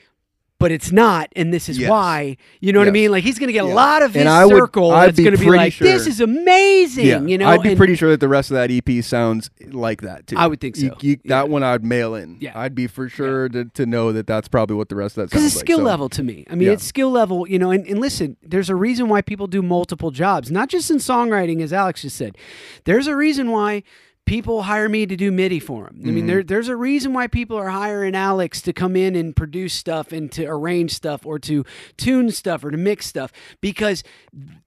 But 0.65 0.73
it's 0.73 0.91
not, 0.93 1.29
and 1.37 1.53
this 1.53 1.69
is 1.69 1.79
Yes. 1.79 1.91
why. 1.91 2.39
You 2.59 2.73
know 2.73 2.79
what 2.79 2.89
I 2.89 2.91
mean? 2.91 3.11
Like 3.11 3.23
he's 3.23 3.39
going 3.39 3.49
to 3.49 3.53
get 3.53 3.65
a 3.65 3.69
lot 3.69 4.01
of 4.03 4.15
his 4.15 4.21
And 4.23 4.31
I 4.31 4.47
would- 4.47 4.57
circle 4.57 4.93
I'd 4.93 5.09
that's 5.09 5.21
going 5.21 5.37
to 5.37 5.39
be 5.39 5.51
like, 5.51 5.77
"This 5.77 6.07
is 6.07 6.21
amazing." 6.23 7.05
yeah, 7.05 7.21
You 7.21 7.37
know, 7.37 7.49
I'd 7.49 7.63
be 7.63 7.69
and- 7.71 7.77
pretty 7.77 7.97
sure 7.97 8.09
that 8.09 8.21
the 8.21 8.29
rest 8.29 8.51
of 8.51 8.55
that 8.55 8.71
EP 8.71 9.03
sounds 9.05 9.51
like 9.73 10.01
that 10.01 10.27
too. 10.27 10.37
I 10.39 10.47
would 10.47 10.61
think 10.63 10.77
so. 10.77 10.87
you- 10.87 10.95
Yeah. 11.03 11.17
That 11.27 11.51
one 11.51 11.63
I'd 11.63 11.85
mail 11.85 12.15
in. 12.15 12.39
Yeah. 12.41 12.53
I'd 12.59 12.75
be 12.75 12.87
for 12.87 13.11
sure 13.11 13.51
to, 13.51 13.67
to 13.67 13.85
know 13.85 14.11
that 14.13 14.27
that's 14.27 14.49
probably 14.49 14.75
what 14.77 14.89
the 14.89 14.97
rest 14.97 15.19
of 15.19 15.25
that 15.25 15.31
because 15.33 15.45
it's 15.45 15.57
like. 15.57 15.67
skill 15.67 15.81
So, 15.81 15.85
level 15.85 16.09
to 16.09 16.23
me. 16.23 16.47
I 16.49 16.55
mean, 16.55 16.69
Yeah. 16.69 16.73
it's 16.73 16.85
skill 16.85 17.11
level, 17.11 17.47
you 17.47 17.59
know. 17.59 17.71
And, 17.71 17.87
and 17.87 18.01
listen, 18.01 18.39
there's 18.43 18.71
a 18.71 18.75
reason 18.75 19.11
why 19.11 19.21
people 19.21 19.47
do 19.47 19.61
multiple 19.61 20.13
jobs, 20.13 20.51
not 20.51 20.71
just 20.71 20.91
in 20.91 20.97
songwriting, 20.97 21.61
as 21.61 21.75
Alex 21.75 22.01
just 22.01 22.17
said. 22.17 22.39
There's 22.85 23.07
a 23.07 23.15
reason 23.15 23.51
why 23.51 23.83
people 24.27 24.63
hire 24.63 24.89
me 24.89 25.05
to 25.07 25.17
do 25.17 25.31
MIDI 25.31 25.61
for 25.61 25.85
them. 25.85 25.97
I 25.97 25.99
Mm-hmm. 26.05 26.15
mean, 26.15 26.27
there, 26.27 26.43
there's 26.43 26.69
a 26.69 26.77
reason 26.77 27.13
why 27.13 27.27
people 27.27 27.57
are 27.59 27.69
hiring 27.69 28.15
Alex 28.15 28.63
to 28.63 28.73
come 28.73 28.97
in 28.97 29.17
and 29.17 29.37
produce 29.37 29.75
stuff 29.75 30.13
and 30.13 30.33
to 30.33 30.45
arrange 30.47 30.93
stuff 30.93 31.27
or 31.27 31.39
to 31.41 31.65
tune 31.97 32.31
stuff 32.31 32.65
or 32.65 32.71
to 32.71 32.77
mix 32.79 33.07
stuff 33.07 33.33
because 33.61 34.03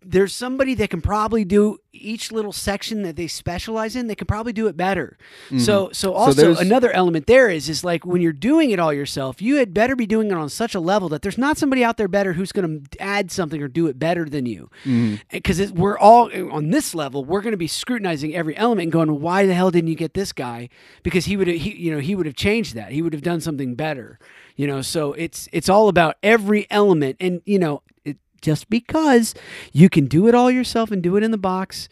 there's 0.01 0.33
somebody 0.33 0.73
that 0.75 0.89
can 0.89 1.01
probably 1.01 1.43
do 1.43 1.77
each 1.97 2.31
little 2.31 2.51
section 2.53 3.01
that 3.03 3.15
they 3.15 3.27
specialize 3.27 3.95
in. 3.95 4.07
They 4.07 4.15
can 4.15 4.27
probably 4.27 4.53
do 4.53 4.67
it 4.67 4.77
better. 4.77 5.17
So, 5.57 5.89
so 5.91 6.13
also 6.13 6.47
Mm-hmm. 6.53 6.61
another 6.61 6.91
element 6.91 7.27
there 7.27 7.49
is 7.49 7.67
is 7.67 7.83
like 7.83 8.05
when 8.05 8.21
you're 8.21 8.31
doing 8.31 8.71
it 8.71 8.79
all 8.79 8.93
yourself, 8.93 9.41
you 9.41 9.57
had 9.57 9.73
better 9.73 9.95
be 9.95 10.05
doing 10.05 10.31
it 10.31 10.33
on 10.33 10.49
such 10.49 10.75
a 10.75 10.79
level 10.79 11.09
that 11.09 11.21
there's 11.21 11.37
not 11.37 11.57
somebody 11.57 11.83
out 11.83 11.97
there 11.97 12.07
better 12.07 12.33
who's 12.33 12.51
going 12.51 12.83
to 12.83 13.01
add 13.01 13.31
something 13.31 13.61
or 13.61 13.67
do 13.67 13.87
it 13.87 13.97
better 13.99 14.25
than 14.25 14.45
you. 14.45 14.69
Mm-hmm. 14.85 15.15
Because 15.31 15.71
we're 15.73 15.97
all 15.97 16.31
on 16.51 16.69
this 16.69 16.93
level, 16.95 17.25
we're 17.25 17.41
going 17.41 17.51
to 17.51 17.57
be 17.57 17.67
scrutinizing 17.67 18.35
every 18.35 18.55
element 18.55 18.83
and 18.83 18.91
going, 18.91 19.19
"Why 19.21 19.45
the 19.45 19.53
hell 19.53 19.71
didn't 19.71 19.89
you 19.89 19.95
get 19.95 20.13
this 20.13 20.31
guy?" 20.31 20.69
Because 21.03 21.25
he 21.25 21.35
would 21.37 21.47
have, 21.47 21.57
he, 21.57 21.75
you 21.75 21.91
know, 21.93 21.99
he 21.99 22.15
would 22.15 22.25
have 22.25 22.35
changed 22.35 22.75
that. 22.75 22.91
He 22.91 23.01
would 23.01 23.13
have 23.13 23.23
done 23.23 23.41
something 23.41 23.75
better. 23.75 24.19
You 24.55 24.67
know, 24.67 24.81
so 24.81 25.13
it's 25.13 25.47
it's 25.51 25.69
all 25.69 25.87
about 25.89 26.15
every 26.23 26.65
element, 26.71 27.17
and 27.19 27.41
you 27.45 27.59
know, 27.59 27.81
just 28.41 28.69
because 28.69 29.33
you 29.73 29.89
can 29.89 30.05
do 30.05 30.27
it 30.27 30.35
all 30.35 30.49
yourself 30.51 30.91
and 30.91 31.01
do 31.01 31.15
it 31.17 31.23
in 31.23 31.31
the 31.31 31.37
box. 31.37 31.89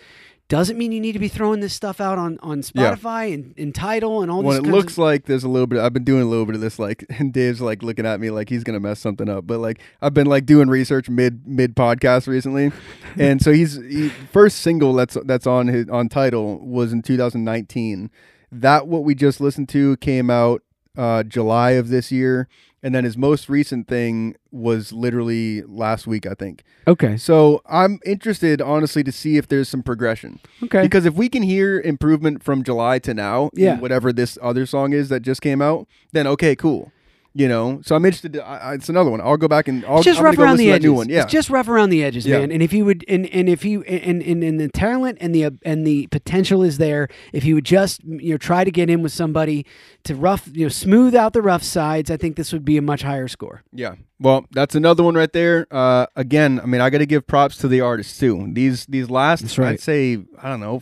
Doesn't 0.47 0.77
mean 0.77 0.91
you 0.91 0.99
need 0.99 1.13
to 1.13 1.19
be 1.19 1.27
throwing 1.27 1.60
this 1.60 1.73
stuff 1.73 1.99
out 1.99 2.19
on, 2.19 2.38
on 2.43 2.62
Yeah. 2.75 2.93
Spotify 2.95 3.34
and, 3.34 3.55
and 3.58 3.73
Tidal 3.73 4.21
and 4.21 4.29
all 4.29 4.43
when 4.43 4.58
this. 4.62 4.67
it 4.67 4.71
looks 4.71 4.93
of, 4.93 4.99
like 4.99 5.25
there's 5.25 5.43
a 5.43 5.49
little 5.49 5.65
bit 5.65 5.79
i've 5.79 5.91
been 5.91 6.03
doing 6.03 6.21
a 6.21 6.25
little 6.25 6.45
bit 6.45 6.53
of 6.53 6.62
this 6.62 6.77
like 6.77 7.03
and 7.17 7.34
dave's 7.34 7.62
like 7.62 7.81
looking 7.81 8.05
at 8.05 8.19
me 8.19 8.29
like 8.29 8.47
he's 8.47 8.63
gonna 8.63 8.79
mess 8.79 8.99
something 8.99 9.27
up 9.27 9.47
but 9.47 9.58
like 9.58 9.79
i've 10.03 10.13
been 10.13 10.27
like 10.27 10.45
doing 10.45 10.67
research 10.69 11.10
mid 11.10 11.47
mid 11.47 11.75
podcast 11.75 12.27
recently 12.27 12.71
and 13.17 13.41
so 13.41 13.51
he's 13.51 13.77
he, 13.77 14.10
first 14.31 14.60
single 14.60 14.93
that's 14.93 15.17
that's 15.25 15.47
on 15.47 15.65
his 15.67 15.89
on 15.89 16.10
Tidal 16.10 16.60
was 16.60 16.93
in 16.93 17.01
2019 17.01 18.12
that 18.51 18.88
what 18.88 19.03
we 19.03 19.15
just 19.15 19.41
listened 19.41 19.67
to 19.69 19.97
came 19.97 20.29
out 20.29 20.62
uh 20.95 21.23
july 21.23 21.71
of 21.71 21.89
this 21.89 22.12
year 22.12 22.47
and 22.86 22.93
then 22.93 23.04
his 23.04 23.17
most 23.17 23.50
recent 23.50 23.88
thing 23.88 24.36
was 24.52 24.93
literally 24.93 25.63
last 25.63 26.06
week 26.06 26.26
i 26.28 26.36
think 26.36 26.63
okay, 26.88 27.17
so 27.17 27.62
i'm 27.67 28.00
interested 28.06 28.62
honestly 28.62 29.04
to 29.04 29.12
see 29.12 29.38
if 29.38 29.48
there's 29.48 29.67
some 29.67 29.82
progression 29.82 30.39
okay, 30.63 30.84
because 30.84 31.04
if 31.06 31.15
we 31.15 31.28
can 31.28 31.41
hear 31.41 31.82
improvement 31.82 32.43
from 32.43 32.63
July 32.63 33.00
to 33.00 33.13
now, 33.13 33.50
in 33.56 33.63
Yeah. 33.63 33.80
whatever 33.80 34.13
this 34.13 34.38
other 34.41 34.65
song 34.67 34.93
is 34.93 35.10
that 35.10 35.21
just 35.21 35.41
came 35.41 35.62
out, 35.62 35.88
then 36.13 36.28
okay, 36.28 36.56
cool. 36.56 36.91
You 37.38 37.50
know, 37.50 37.82
so 37.84 37.98
I'm 37.98 38.06
interested. 38.06 38.32
To, 38.34 38.48
I, 38.48 38.58
I, 38.58 38.74
it's 38.76 38.88
another 38.88 39.10
one. 39.12 39.19
I'll 39.19 39.36
go 39.36 39.50
back 39.50 39.67
and 39.67 39.84
I'll 39.84 40.02
just 40.02 40.19
I'm 40.19 40.24
rough 40.26 40.38
around 40.38 40.56
the 40.56 40.71
edges. 40.71 40.86
new 40.86 40.93
one. 40.93 41.10
Yeah, 41.10 41.24
It's 41.24 41.34
just 41.34 41.50
rough 41.50 41.67
around 41.67 41.89
the 41.89 42.02
edges, 42.02 42.26
Yeah. 42.26 42.39
man. 42.39 42.50
And 42.50 42.63
if 42.63 42.71
he 42.71 42.82
would, 42.82 43.04
and, 43.10 43.26
and 43.28 43.50
if 43.50 43.62
he, 43.63 43.74
and, 43.74 44.24
and, 44.24 44.41
and 44.41 44.58
the 44.58 44.69
talent 44.69 45.17
and 45.19 45.36
the 45.36 45.50
and 45.65 45.86
the 45.86 46.08
potential 46.08 46.63
is 46.63 46.78
there, 46.78 47.10
if 47.34 47.43
he 47.43 47.54
would 47.54 47.65
just 47.65 48.02
you 48.06 48.32
know 48.32 48.38
try 48.38 48.63
to 48.63 48.71
get 48.71 48.89
in 48.89 49.04
with 49.04 49.12
somebody 49.12 49.65
to 50.06 50.15
rough, 50.15 50.48
you 50.54 50.63
know, 50.63 50.69
smooth 50.69 51.13
out 51.13 51.34
the 51.34 51.41
rough 51.41 51.63
sides, 51.63 52.10
I 52.10 52.15
think 52.15 52.38
this 52.38 52.54
would 52.54 52.63
be 52.63 52.78
a 52.78 52.82
much 52.82 53.02
higher 53.02 53.28
score. 53.28 53.63
yeah. 53.74 53.95
Well, 54.17 54.45
that's 54.52 54.74
another 54.76 55.04
one 55.04 55.15
right 55.15 55.34
there. 55.34 55.67
Uh, 55.69 56.06
again, 56.15 56.62
I 56.62 56.65
mean, 56.67 56.80
I 56.80 56.89
got 56.89 57.00
to 57.00 57.06
give 57.06 57.28
props 57.28 57.58
to 57.58 57.67
the 57.67 57.82
artists 57.82 58.17
too. 58.17 58.48
These 58.54 58.86
these 58.86 59.10
last, 59.10 59.58
right. 59.58 59.71
I'd 59.74 59.82
say, 59.82 60.19
I 60.41 60.48
don't 60.48 60.62
know, 60.62 60.82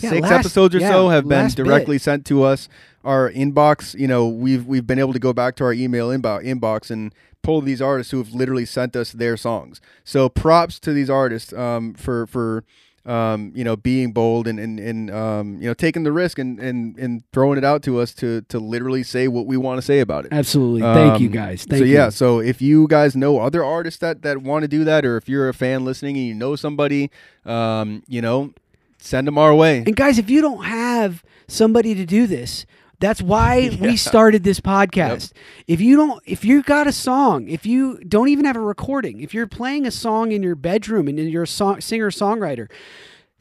Yeah, 0.00 0.10
six 0.10 0.22
last- 0.22 0.32
episodes 0.40 0.74
or 0.74 0.78
yeah, 0.80 0.90
so 0.90 1.08
have 1.08 1.28
been 1.28 1.42
last 1.44 1.56
bit. 1.56 1.64
directly 1.66 1.98
sent 1.98 2.26
to 2.26 2.42
us. 2.42 2.68
Our 3.06 3.30
inbox, 3.30 3.98
you 3.98 4.08
know, 4.08 4.26
we've 4.26 4.66
we've 4.66 4.86
been 4.86 4.98
able 4.98 5.12
to 5.12 5.18
go 5.28 5.32
back 5.32 5.54
to 5.56 5.64
our 5.64 5.72
email 5.72 6.08
inbox 6.08 6.42
inbox 6.44 6.90
and 6.90 7.14
pull 7.42 7.60
these 7.60 7.80
artists 7.80 8.10
who 8.10 8.18
have 8.18 8.32
literally 8.34 8.66
sent 8.66 8.96
us 8.96 9.12
their 9.12 9.36
songs. 9.36 9.80
So 10.04 10.28
props 10.28 10.80
to 10.80 10.92
these 10.92 11.08
artists 11.08 11.52
um, 11.52 11.94
for 11.94 12.26
for 12.26 12.64
um, 13.04 13.52
you 13.54 13.62
know 13.62 13.76
being 13.76 14.10
bold 14.10 14.48
and 14.48 14.58
and, 14.58 14.80
and 14.80 15.10
um, 15.12 15.60
you 15.62 15.68
know 15.68 15.74
taking 15.74 16.02
the 16.02 16.10
risk 16.10 16.40
and, 16.40 16.58
and 16.58 16.98
and 16.98 17.22
throwing 17.32 17.56
it 17.56 17.64
out 17.64 17.84
to 17.84 18.00
us 18.00 18.12
to 18.14 18.40
to 18.48 18.58
literally 18.58 19.04
say 19.04 19.28
what 19.28 19.46
we 19.46 19.56
want 19.56 19.78
to 19.78 19.82
say 19.82 20.00
about 20.00 20.24
it. 20.26 20.32
Absolutely. 20.32 20.80
Thank 20.82 21.20
you 21.20 21.28
Um, 21.28 21.32
guys. 21.32 21.64
Thank 21.64 21.78
so 21.80 21.84
you. 21.84 21.94
yeah, 21.94 22.08
so 22.08 22.40
if 22.40 22.60
you 22.60 22.88
guys 22.88 23.14
know 23.14 23.38
other 23.38 23.62
artists 23.62 24.00
that 24.00 24.22
that 24.22 24.42
want 24.42 24.62
to 24.62 24.68
do 24.68 24.82
that, 24.82 25.04
or 25.04 25.16
if 25.16 25.28
you're 25.28 25.48
a 25.48 25.54
fan 25.54 25.84
listening 25.84 26.16
and 26.16 26.26
you 26.26 26.34
know 26.34 26.56
somebody, 26.56 27.10
um, 27.44 28.02
you 28.08 28.20
know, 28.20 28.52
send 28.98 29.28
them 29.28 29.38
our 29.38 29.54
way. 29.54 29.84
And 29.86 29.94
guys, 29.94 30.18
if 30.18 30.28
you 30.28 30.40
don't 30.42 30.64
have 30.64 31.22
somebody 31.46 31.94
to 31.94 32.04
do 32.04 32.26
this, 32.26 32.66
That's 32.98 33.20
why 33.22 33.76
we 33.80 33.96
started 33.96 34.44
this 34.44 34.60
podcast. 34.60 35.32
If 35.66 35.80
you 35.80 35.96
don't, 35.96 36.22
if 36.26 36.44
you 36.44 36.62
got 36.62 36.86
a 36.86 36.92
song, 36.92 37.48
if 37.48 37.66
you 37.66 37.98
don't 38.00 38.28
even 38.28 38.44
have 38.44 38.56
a 38.56 38.60
recording, 38.60 39.20
if 39.20 39.34
you're 39.34 39.46
playing 39.46 39.86
a 39.86 39.90
song 39.90 40.32
in 40.32 40.42
your 40.42 40.54
bedroom 40.54 41.08
and 41.08 41.18
you're 41.18 41.44
a 41.44 41.48
song, 41.48 41.80
singer 41.80 42.10
songwriter, 42.10 42.68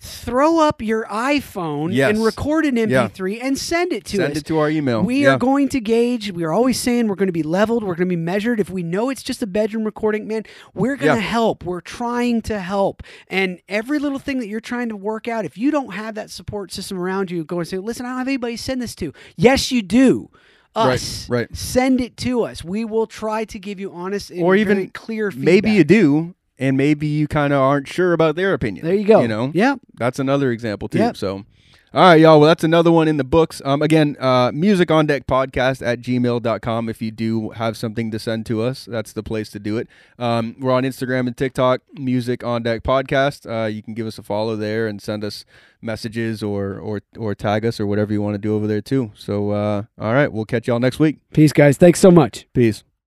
throw 0.06 0.60
up 0.60 0.82
your 0.82 1.06
iPhone 1.06 1.94
Yes. 1.94 2.12
and 2.12 2.24
record 2.24 2.66
an 2.66 2.76
Yeah. 2.78 2.84
MP3 3.08 3.40
and 3.42 3.58
send 3.58 3.92
it 3.92 4.06
to 4.06 4.18
Send 4.18 4.32
us. 4.34 4.38
it 4.40 4.46
to 4.46 4.58
our 4.60 4.70
email. 4.70 5.02
We 5.04 5.24
Yeah. 5.24 5.34
are 5.36 5.38
going 5.38 5.68
to 5.70 5.80
gauge. 5.80 6.32
We 6.32 6.44
are 6.44 6.52
always 6.54 6.80
saying 6.80 7.08
we're 7.08 7.16
going 7.16 7.28
to 7.28 7.34
be 7.34 7.44
leveled. 7.44 7.84
We're 7.84 7.96
going 7.96 8.08
to 8.10 8.16
be 8.16 8.22
measured. 8.22 8.60
If 8.60 8.70
we 8.70 8.84
know 8.84 9.10
it's 9.10 9.24
just 9.24 9.42
a 9.42 9.48
bedroom 9.48 9.84
recording, 9.84 10.28
man, 10.28 10.44
we're 10.74 10.96
going 10.96 11.16
to 11.18 11.22
Yeah. 11.22 11.28
help. 11.30 11.64
We're 11.66 11.82
trying 11.82 12.42
to 12.44 12.60
help. 12.60 13.04
And 13.28 13.60
every 13.68 14.00
little 14.00 14.20
thing 14.20 14.40
that 14.40 14.48
you're 14.48 14.60
trying 14.60 14.90
to 14.90 14.96
work 14.96 15.28
out, 15.28 15.46
if 15.46 15.58
you 15.58 15.72
don't 15.72 15.94
have 15.94 16.16
that 16.16 16.30
support 16.30 16.72
system 16.72 17.00
around 17.00 17.32
you, 17.32 17.44
go 17.44 17.60
and 17.60 17.68
say, 17.68 17.78
listen, 17.78 18.06
I 18.06 18.10
don't 18.10 18.20
have 18.20 18.28
anybody 18.28 18.58
to 18.58 18.62
send 18.64 18.82
this 18.82 18.96
to. 18.96 19.12
Yes, 19.36 19.72
you 19.72 19.82
do. 19.82 20.30
Us. 20.78 21.30
right. 21.30 21.48
Send 21.56 22.02
it 22.02 22.18
to 22.18 22.42
us. 22.44 22.62
We 22.62 22.84
will 22.84 23.08
try 23.08 23.46
to 23.46 23.58
give 23.58 23.80
you 23.80 23.94
honest 23.94 24.30
and 24.30 24.42
Or 24.42 24.58
even 24.58 24.90
clear 24.90 25.32
feedback. 25.32 25.46
Maybe 25.46 25.72
you 25.72 25.86
do, 25.86 26.36
and 26.60 26.78
maybe 26.78 27.08
you 27.08 27.28
kind 27.28 27.54
of 27.54 27.60
aren't 27.60 27.88
sure 27.88 28.14
about 28.14 28.36
their 28.36 28.54
opinion. 28.54 28.86
There 28.86 28.96
you 28.96 29.06
go. 29.06 29.22
You 29.22 29.28
know, 29.28 29.52
Yeah. 29.54 29.76
that's 29.96 30.20
another 30.20 30.52
example 30.52 30.88
too. 30.88 31.00
Yep. 31.00 31.18
So, 31.18 31.46
all 31.94 32.02
right, 32.02 32.20
y'all. 32.20 32.42
Well, 32.42 32.48
that's 32.50 32.66
another 32.66 32.92
one 32.92 33.08
in 33.08 33.16
the 33.16 33.24
books. 33.24 33.62
Um, 33.64 33.82
again, 33.82 34.18
uh, 34.20 34.52
music 34.54 34.92
on 34.92 35.06
deck 35.06 35.28
podcast 35.28 35.86
at 35.86 36.02
gmail.com. 36.02 36.90
If 36.90 37.02
you 37.02 37.10
do 37.12 37.52
have 37.52 37.78
something 37.78 38.12
to 38.12 38.20
send 38.20 38.46
to 38.48 38.62
us, 38.64 38.84
that's 38.84 39.14
the 39.14 39.24
place 39.24 39.50
to 39.52 39.60
do 39.60 39.78
it. 39.78 39.88
Um, 40.20 40.58
we're 40.60 40.74
on 40.74 40.84
Instagram 40.84 41.26
and 41.28 41.38
TikTok, 41.38 41.80
music 41.94 42.44
on 42.44 42.64
deck 42.64 42.84
podcast. 42.84 43.50
Uh, 43.50 43.68
you 43.68 43.82
can 43.82 43.94
give 43.94 44.08
us 44.08 44.18
a 44.18 44.24
follow 44.24 44.58
there 44.58 44.88
and 44.88 45.02
send 45.02 45.24
us 45.24 45.46
messages 45.82 46.44
or, 46.44 46.78
or, 46.80 47.02
or 47.18 47.34
tag 47.34 47.66
us 47.66 47.80
or 47.80 47.88
whatever 47.88 48.12
you 48.12 48.22
want 48.22 48.34
to 48.34 48.40
do 48.40 48.56
over 48.56 48.68
there 48.68 48.82
too. 48.82 49.12
So, 49.16 49.52
uh, 49.52 49.84
all 49.98 50.14
right, 50.14 50.32
we'll 50.34 50.44
catch 50.46 50.68
y'all 50.68 50.80
next 50.80 51.00
week. 51.00 51.20
Peace, 51.32 51.54
guys. 51.54 51.78
Thanks 51.78 52.02
so 52.02 52.12
much. 52.12 52.46
Peace. 52.54 52.84